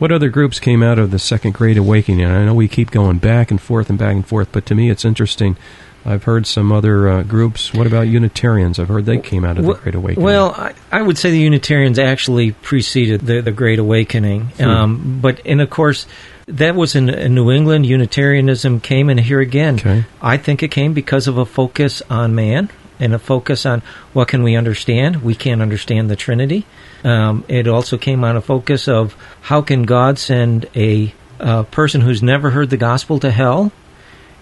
What 0.00 0.10
other 0.10 0.28
groups 0.28 0.58
came 0.58 0.82
out 0.82 0.98
of 0.98 1.12
the 1.12 1.20
Second 1.20 1.54
Great 1.54 1.76
Awakening? 1.78 2.24
I 2.26 2.44
know 2.44 2.54
we 2.54 2.66
keep 2.66 2.90
going 2.90 3.18
back 3.18 3.50
and 3.52 3.60
forth 3.60 3.88
and 3.88 3.98
back 3.98 4.14
and 4.16 4.26
forth, 4.26 4.48
but 4.50 4.66
to 4.66 4.74
me 4.74 4.90
it's 4.90 5.04
interesting. 5.04 5.56
I've 6.06 6.24
heard 6.24 6.46
some 6.46 6.70
other 6.70 7.08
uh, 7.08 7.22
groups. 7.22 7.72
What 7.72 7.86
about 7.86 8.02
Unitarians? 8.02 8.78
I've 8.78 8.88
heard 8.88 9.06
they 9.06 9.18
came 9.18 9.44
out 9.44 9.56
of 9.58 9.64
the 9.64 9.72
Great 9.74 9.94
Awakening. 9.94 10.24
Well, 10.24 10.50
I, 10.50 10.74
I 10.92 11.00
would 11.00 11.16
say 11.16 11.30
the 11.30 11.38
Unitarians 11.38 11.98
actually 11.98 12.52
preceded 12.52 13.22
the, 13.22 13.40
the 13.40 13.52
Great 13.52 13.78
Awakening. 13.78 14.46
Hmm. 14.48 14.64
Um, 14.64 15.20
but, 15.22 15.40
and 15.46 15.62
of 15.62 15.70
course, 15.70 16.06
that 16.46 16.74
was 16.74 16.94
in, 16.94 17.08
in 17.08 17.34
New 17.34 17.50
England. 17.50 17.86
Unitarianism 17.86 18.80
came, 18.80 19.08
and 19.08 19.18
here 19.18 19.40
again, 19.40 19.76
Okay. 19.76 20.04
I 20.20 20.36
think 20.36 20.62
it 20.62 20.70
came 20.70 20.92
because 20.92 21.26
of 21.26 21.38
a 21.38 21.46
focus 21.46 22.02
on 22.10 22.34
man 22.34 22.68
and 23.00 23.14
a 23.14 23.18
focus 23.18 23.64
on 23.64 23.80
what 24.12 24.28
can 24.28 24.42
we 24.42 24.56
understand. 24.56 25.22
We 25.22 25.34
can't 25.34 25.62
understand 25.62 26.10
the 26.10 26.16
Trinity. 26.16 26.66
Um, 27.02 27.44
it 27.48 27.66
also 27.66 27.96
came 27.96 28.24
on 28.24 28.36
a 28.36 28.42
focus 28.42 28.88
of 28.88 29.16
how 29.40 29.62
can 29.62 29.84
God 29.84 30.18
send 30.18 30.68
a, 30.76 31.14
uh 31.40 31.64
person 31.64 32.00
who's 32.00 32.22
never 32.22 32.50
heard 32.50 32.70
the 32.70 32.76
gospel 32.76 33.18
to 33.20 33.30
hell, 33.30 33.72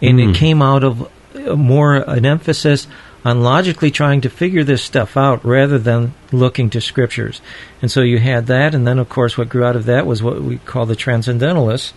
and 0.03 0.21
it 0.21 0.35
came 0.35 0.61
out 0.61 0.85
of 0.85 1.09
more 1.35 1.95
an 1.97 2.27
emphasis 2.27 2.87
on 3.25 3.41
logically 3.41 3.91
trying 3.91 4.21
to 4.23 4.29
figure 4.31 4.65
this 4.65 4.83
stuff 4.83 5.17
out 5.17 5.45
rather 5.45 5.79
than 5.79 6.13
looking 6.33 6.69
to 6.71 6.81
scriptures. 6.81 7.41
And 7.81 7.91
so 7.91 8.01
you 8.01 8.19
had 8.19 8.47
that, 8.47 8.75
and 8.75 8.87
then 8.87 8.99
of 8.99 9.09
course 9.09 9.39
what 9.39 9.49
grew 9.49 9.65
out 9.65 9.77
of 9.77 9.85
that 9.87 10.07
was 10.07 10.23
what 10.23 10.43
we 10.43 10.59
call 10.59 10.87
the 10.87 10.97
transcendentalists, 10.97 11.93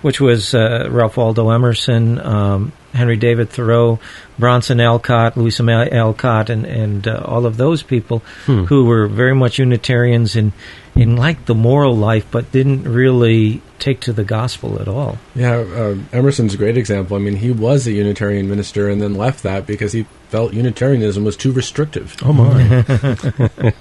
which 0.00 0.20
was 0.20 0.54
uh, 0.54 0.88
Ralph 0.90 1.18
Waldo 1.18 1.50
Emerson, 1.50 2.18
um, 2.18 2.72
Henry 2.94 3.16
David 3.18 3.50
Thoreau, 3.50 3.98
Bronson 4.38 4.80
Alcott, 4.80 5.36
Louisa 5.36 5.62
May 5.62 5.90
Alcott, 5.90 6.48
and 6.48 6.64
and 6.64 7.06
uh, 7.06 7.22
all 7.26 7.44
of 7.44 7.58
those 7.58 7.82
people 7.82 8.22
Hmm. 8.46 8.64
who 8.64 8.86
were 8.86 9.06
very 9.06 9.34
much 9.34 9.58
Unitarians 9.58 10.34
and 10.36 10.52
and 10.94 11.18
liked 11.18 11.44
the 11.46 11.54
moral 11.54 11.94
life, 11.94 12.26
but 12.30 12.50
didn't 12.50 12.84
really 12.84 13.60
take 13.80 14.00
to 14.00 14.12
the 14.12 14.24
gospel 14.24 14.80
at 14.80 14.88
all. 14.88 15.18
Yeah, 15.34 15.56
uh, 15.56 15.96
Emerson's 16.12 16.54
a 16.54 16.56
great 16.56 16.76
example. 16.76 17.16
I 17.16 17.20
mean, 17.20 17.36
he 17.36 17.50
was 17.50 17.86
a 17.86 17.92
Unitarian 17.92 18.48
minister 18.48 18.88
and 18.88 19.00
then 19.00 19.14
left 19.14 19.42
that 19.42 19.66
because 19.66 19.92
he 19.92 20.06
felt 20.28 20.52
Unitarianism 20.52 21.24
was 21.24 21.36
too 21.36 21.52
restrictive. 21.52 22.16
oh 22.22 22.32
my! 22.32 23.72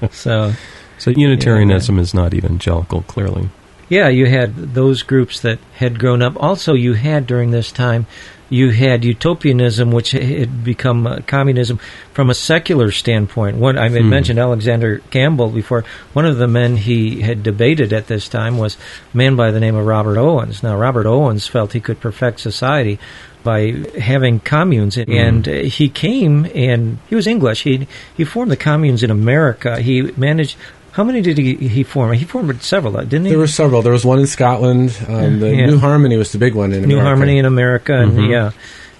So 0.10 0.52
so 0.98 1.12
Unitarianism 1.12 1.98
is 1.98 2.12
not 2.12 2.34
evangelical, 2.34 3.02
clearly. 3.02 3.48
Yeah, 3.88 4.08
you 4.08 4.26
had 4.26 4.74
those 4.74 5.02
groups 5.02 5.40
that 5.40 5.58
had 5.74 5.98
grown 5.98 6.22
up. 6.22 6.34
Also, 6.42 6.74
you 6.74 6.92
had 6.94 7.26
during 7.26 7.50
this 7.52 7.72
time, 7.72 8.06
you 8.50 8.70
had 8.70 9.04
utopianism, 9.04 9.90
which 9.90 10.12
had 10.12 10.64
become 10.64 11.06
uh, 11.06 11.20
communism 11.26 11.78
from 12.14 12.30
a 12.30 12.34
secular 12.34 12.90
standpoint. 12.90 13.56
One 13.58 13.76
I 13.76 13.88
had 13.90 14.00
Hmm. 14.02 14.08
mentioned 14.08 14.38
Alexander 14.38 15.02
Campbell 15.10 15.50
before. 15.50 15.84
One 16.14 16.24
of 16.24 16.38
the 16.38 16.48
men 16.48 16.76
he 16.78 17.20
had 17.20 17.42
debated 17.42 17.92
at 17.92 18.06
this 18.06 18.26
time 18.28 18.56
was 18.56 18.76
a 19.12 19.16
man 19.16 19.36
by 19.36 19.50
the 19.50 19.60
name 19.60 19.74
of 19.76 19.84
Robert 19.84 20.16
Owens. 20.18 20.62
Now, 20.62 20.76
Robert 20.78 21.06
Owens 21.06 21.46
felt 21.46 21.74
he 21.74 21.80
could 21.80 22.00
perfect 22.00 22.40
society 22.40 22.98
by 23.44 23.72
having 24.00 24.40
communes, 24.40 24.98
and 24.98 25.46
uh, 25.48 25.52
he 25.52 25.88
came 25.88 26.46
and 26.54 26.98
he 27.08 27.14
was 27.14 27.26
English. 27.26 27.62
He 27.64 27.86
he 28.16 28.24
formed 28.24 28.50
the 28.50 28.56
communes 28.56 29.02
in 29.02 29.10
America. 29.10 29.80
He 29.80 30.02
managed. 30.16 30.56
How 30.98 31.04
many 31.04 31.20
did 31.22 31.38
he, 31.38 31.54
he 31.54 31.84
form? 31.84 32.12
He 32.12 32.24
formed 32.24 32.60
several, 32.60 32.96
uh, 32.96 33.02
didn't 33.04 33.26
he? 33.26 33.30
There 33.30 33.38
were 33.38 33.46
several. 33.46 33.82
There 33.82 33.92
was 33.92 34.04
one 34.04 34.18
in 34.18 34.26
Scotland. 34.26 34.98
Um, 35.06 35.38
the 35.38 35.54
Yeah. 35.54 35.66
New 35.66 35.78
Harmony 35.78 36.16
was 36.16 36.32
the 36.32 36.38
big 36.38 36.54
one 36.56 36.72
in 36.72 36.82
New 36.82 36.96
America. 36.96 37.04
Harmony 37.06 37.38
in 37.38 37.44
America, 37.44 37.94
and 37.94 38.12
Mhm. 38.18 38.28
yeah, 38.28 38.50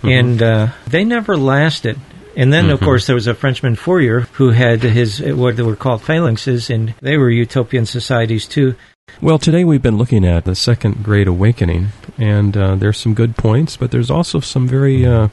and 0.08 0.40
uh, 0.40 0.68
they 0.88 1.02
never 1.02 1.36
lasted. 1.36 1.98
And 2.36 2.52
then, 2.52 2.70
of 2.70 2.78
Mhm. 2.78 2.84
course, 2.84 3.06
there 3.06 3.16
was 3.16 3.26
a 3.26 3.34
Frenchman 3.34 3.74
Fourier 3.74 4.28
who 4.34 4.50
had 4.50 4.84
his 4.84 5.18
what 5.20 5.56
they 5.56 5.64
were 5.64 5.74
called 5.74 6.02
phalanxes, 6.04 6.70
and 6.72 6.94
they 7.02 7.16
were 7.16 7.30
utopian 7.30 7.84
societies 7.84 8.46
too. 8.46 8.76
Well, 9.20 9.38
today 9.40 9.64
we've 9.64 9.82
been 9.82 9.98
looking 9.98 10.24
at 10.24 10.44
the 10.44 10.54
Second 10.54 11.02
Great 11.02 11.26
Awakening, 11.26 11.88
and 12.16 12.56
uh, 12.56 12.76
there's 12.76 12.98
some 12.98 13.14
good 13.14 13.36
points, 13.36 13.76
but 13.76 13.90
there's 13.90 14.08
also 14.08 14.38
some 14.38 14.68
very 14.68 15.04
uh, 15.04 15.28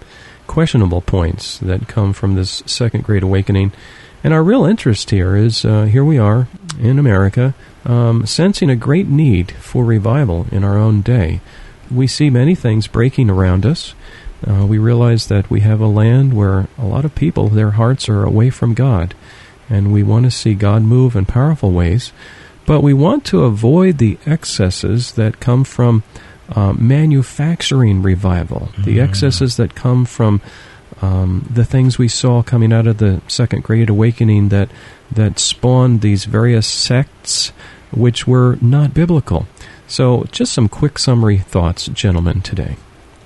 questionable 0.48 1.02
points 1.02 1.60
that 1.60 1.88
come 1.88 2.12
from 2.12 2.34
this 2.34 2.64
Second 2.66 3.04
Great 3.04 3.22
Awakening. 3.22 3.72
And 4.26 4.34
our 4.34 4.44
real 4.44 4.66
interest 4.66 5.12
here 5.12 5.36
is 5.36 5.64
uh, 5.64 5.84
here 5.84 6.04
we 6.04 6.18
are 6.18 6.48
in 6.80 6.98
America, 6.98 7.54
um, 7.86 8.26
sensing 8.26 8.72
a 8.72 8.76
great 8.76 9.08
need 9.08 9.52
for 9.52 9.86
revival 9.86 10.48
in 10.52 10.64
our 10.64 10.80
own 10.80 11.02
day. 11.02 11.42
We 11.92 12.08
see 12.08 12.32
many 12.32 12.56
things 12.56 12.88
breaking 12.88 13.30
around 13.30 13.68
us. 13.68 13.94
Uh, 14.44 14.66
we 14.66 14.80
realize 14.80 15.28
that 15.28 15.52
we 15.52 15.60
have 15.60 15.80
a 15.80 15.86
land 15.86 16.34
where 16.34 16.68
a 16.76 16.86
lot 16.86 17.06
of 17.06 17.14
people, 17.14 17.50
their 17.50 17.70
hearts 17.70 18.10
are 18.10 18.24
away 18.24 18.50
from 18.50 18.74
God, 18.74 19.14
and 19.70 19.94
we 19.94 20.02
want 20.02 20.26
to 20.26 20.32
see 20.32 20.56
God 20.56 20.82
move 20.82 21.16
in 21.16 21.26
powerful 21.26 21.72
ways. 21.72 22.12
But 22.66 22.82
we 22.82 22.96
want 22.96 23.26
to 23.26 23.44
avoid 23.44 24.00
the 24.00 24.18
excesses 24.26 25.12
that 25.12 25.40
come 25.40 25.64
from 25.64 26.02
uh, 26.50 26.74
manufacturing 26.74 28.02
revival, 28.02 28.70
the 28.86 29.00
excesses 29.00 29.58
that 29.58 29.76
come 29.76 30.04
from 30.04 30.42
um, 31.06 31.48
the 31.52 31.66
things 31.66 31.98
we 31.98 32.08
saw 32.08 32.42
coming 32.42 32.74
out 32.74 32.88
of 32.88 32.98
the 32.98 33.22
Second 33.28 33.64
Great 33.64 33.90
Awakening 33.90 34.50
that 34.50 34.70
that 35.12 35.38
spawned 35.38 36.02
these 36.02 36.26
various 36.26 36.66
sects, 36.66 37.50
which 37.92 38.26
were 38.26 38.58
not 38.60 38.94
biblical. 38.94 39.46
So, 39.88 40.26
just 40.32 40.52
some 40.52 40.68
quick 40.68 40.98
summary 40.98 41.38
thoughts, 41.38 41.86
gentlemen, 41.88 42.42
today. 42.42 42.78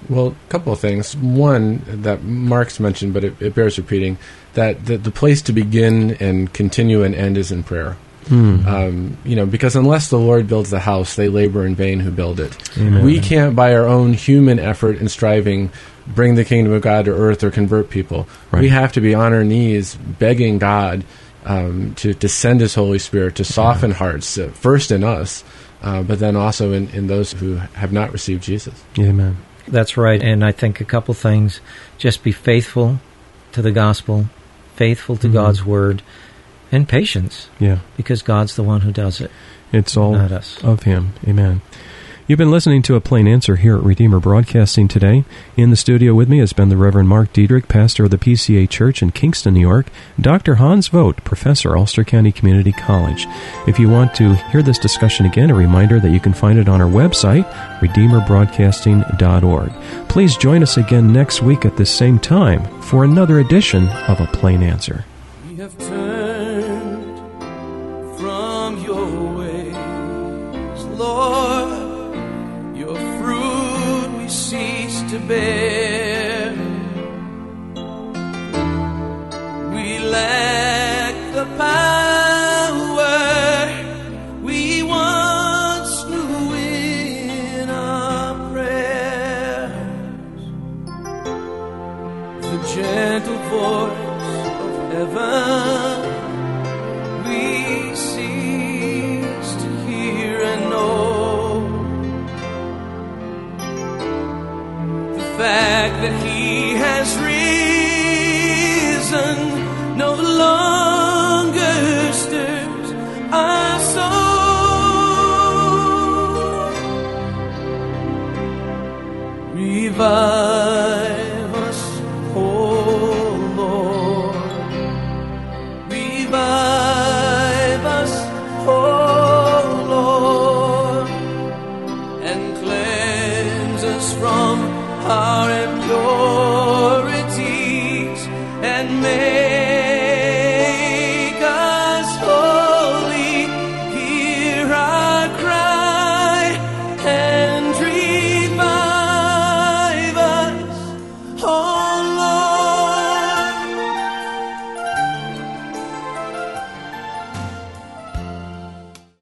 Well, 0.09 0.27
a 0.27 0.51
couple 0.51 0.73
of 0.73 0.79
things. 0.79 1.15
One 1.15 1.81
that 1.87 2.23
Mark's 2.23 2.79
mentioned, 2.79 3.13
but 3.13 3.23
it, 3.23 3.41
it 3.41 3.55
bears 3.55 3.77
repeating, 3.77 4.17
that 4.55 4.85
the, 4.85 4.97
the 4.97 5.11
place 5.11 5.41
to 5.43 5.53
begin 5.53 6.17
and 6.19 6.51
continue 6.51 7.03
and 7.03 7.15
end 7.15 7.37
is 7.37 7.51
in 7.51 7.63
prayer. 7.63 7.95
Hmm. 8.29 8.67
Um, 8.67 9.17
you 9.25 9.35
know, 9.35 9.45
because 9.45 9.75
unless 9.75 10.09
the 10.09 10.19
Lord 10.19 10.47
builds 10.47 10.69
the 10.69 10.79
house, 10.79 11.15
they 11.15 11.27
labor 11.29 11.65
in 11.65 11.75
vain 11.75 11.99
who 11.99 12.11
build 12.11 12.39
it. 12.39 12.55
Amen. 12.77 13.03
We 13.03 13.19
can't, 13.19 13.55
by 13.55 13.73
our 13.75 13.85
own 13.85 14.13
human 14.13 14.59
effort 14.59 14.97
and 14.97 15.09
striving, 15.09 15.71
bring 16.07 16.35
the 16.35 16.45
kingdom 16.45 16.73
of 16.73 16.81
God 16.83 17.05
to 17.05 17.11
earth 17.11 17.43
or 17.43 17.49
convert 17.51 17.89
people. 17.89 18.27
Right. 18.51 18.61
We 18.61 18.69
have 18.69 18.91
to 18.93 19.01
be 19.01 19.15
on 19.15 19.33
our 19.33 19.43
knees 19.43 19.95
begging 19.95 20.59
God 20.59 21.03
um, 21.45 21.95
to, 21.95 22.13
to 22.13 22.29
send 22.29 22.61
His 22.61 22.75
Holy 22.75 22.99
Spirit 22.99 23.35
to 23.35 23.43
soften 23.43 23.91
hearts, 23.91 24.37
uh, 24.37 24.49
first 24.49 24.91
in 24.91 25.03
us, 25.03 25.43
uh, 25.81 26.03
but 26.03 26.19
then 26.19 26.35
also 26.35 26.71
in, 26.73 26.89
in 26.89 27.07
those 27.07 27.31
who 27.33 27.55
have 27.55 27.91
not 27.91 28.11
received 28.11 28.43
Jesus. 28.43 28.83
Amen. 28.99 29.37
That's 29.67 29.97
right. 29.97 30.21
And 30.21 30.43
I 30.43 30.51
think 30.51 30.81
a 30.81 30.85
couple 30.85 31.13
things. 31.13 31.61
Just 31.97 32.23
be 32.23 32.31
faithful 32.31 32.99
to 33.53 33.61
the 33.61 33.71
gospel, 33.71 34.25
faithful 34.75 35.15
to 35.17 35.27
Mhm. 35.27 35.33
God's 35.33 35.65
word, 35.65 36.01
and 36.71 36.87
patience, 36.87 37.49
Yeah. 37.59 37.79
because 37.97 38.21
God's 38.21 38.55
the 38.55 38.63
one 38.63 38.81
who 38.81 38.91
does 38.91 39.19
it, 39.21 39.31
It's 39.71 39.95
all 39.97 40.13
not 40.13 40.31
us. 40.31 40.57
of 40.63 40.83
Him. 40.83 41.13
Amen. 41.27 41.61
You've 42.27 42.37
been 42.37 42.51
listening 42.51 42.83
to 42.83 42.93
A 42.93 43.01
Plain 43.01 43.27
Answer 43.27 43.55
here 43.55 43.75
at 43.75 43.81
Redeemer 43.83 44.19
Broadcasting 44.19 44.87
today. 44.87 45.23
In 45.57 45.71
the 45.71 45.75
studio 45.75 46.13
with 46.13 46.29
me 46.29 46.37
has 46.37 46.53
been 46.53 46.69
the 46.69 46.77
Reverend 46.77 47.09
Mark 47.09 47.33
Diedrich, 47.33 47.67
pastor 47.67 48.03
of 48.03 48.11
the 48.11 48.19
PCA 48.19 48.67
Church 48.69 49.01
in 49.01 49.09
Kingston, 49.09 49.55
New 49.55 49.61
York, 49.61 49.87
Dr. 50.21 50.55
Hans 50.55 50.89
Vogt, 50.89 51.23
professor, 51.23 51.75
Ulster 51.75 52.03
County 52.03 52.31
Community 52.31 52.71
College. 52.71 53.25
If 53.65 53.79
you 53.79 53.89
want 53.89 54.13
to 54.15 54.35
hear 54.51 54.61
this 54.61 54.77
discussion 54.77 55.25
again, 55.25 55.49
a 55.49 55.55
reminder 55.55 55.99
that 55.99 56.11
you 56.11 56.19
can 56.19 56.33
find 56.33 56.59
it 56.59 56.69
on 56.69 56.81
our 56.81 56.87
website, 56.87 57.49
redeemerbroadcasting.org. 57.79 59.71
Please 60.07 60.37
join 60.37 60.61
us 60.61 60.77
again 60.77 61.11
next 61.11 61.41
week 61.41 61.65
at 61.65 61.77
this 61.77 61.89
same 61.89 62.19
time 62.19 62.63
for 62.81 63.03
another 63.03 63.39
edition 63.39 63.87
of 64.07 64.19
A 64.19 64.27
Plain 64.27 64.61
Answer. 64.61 65.03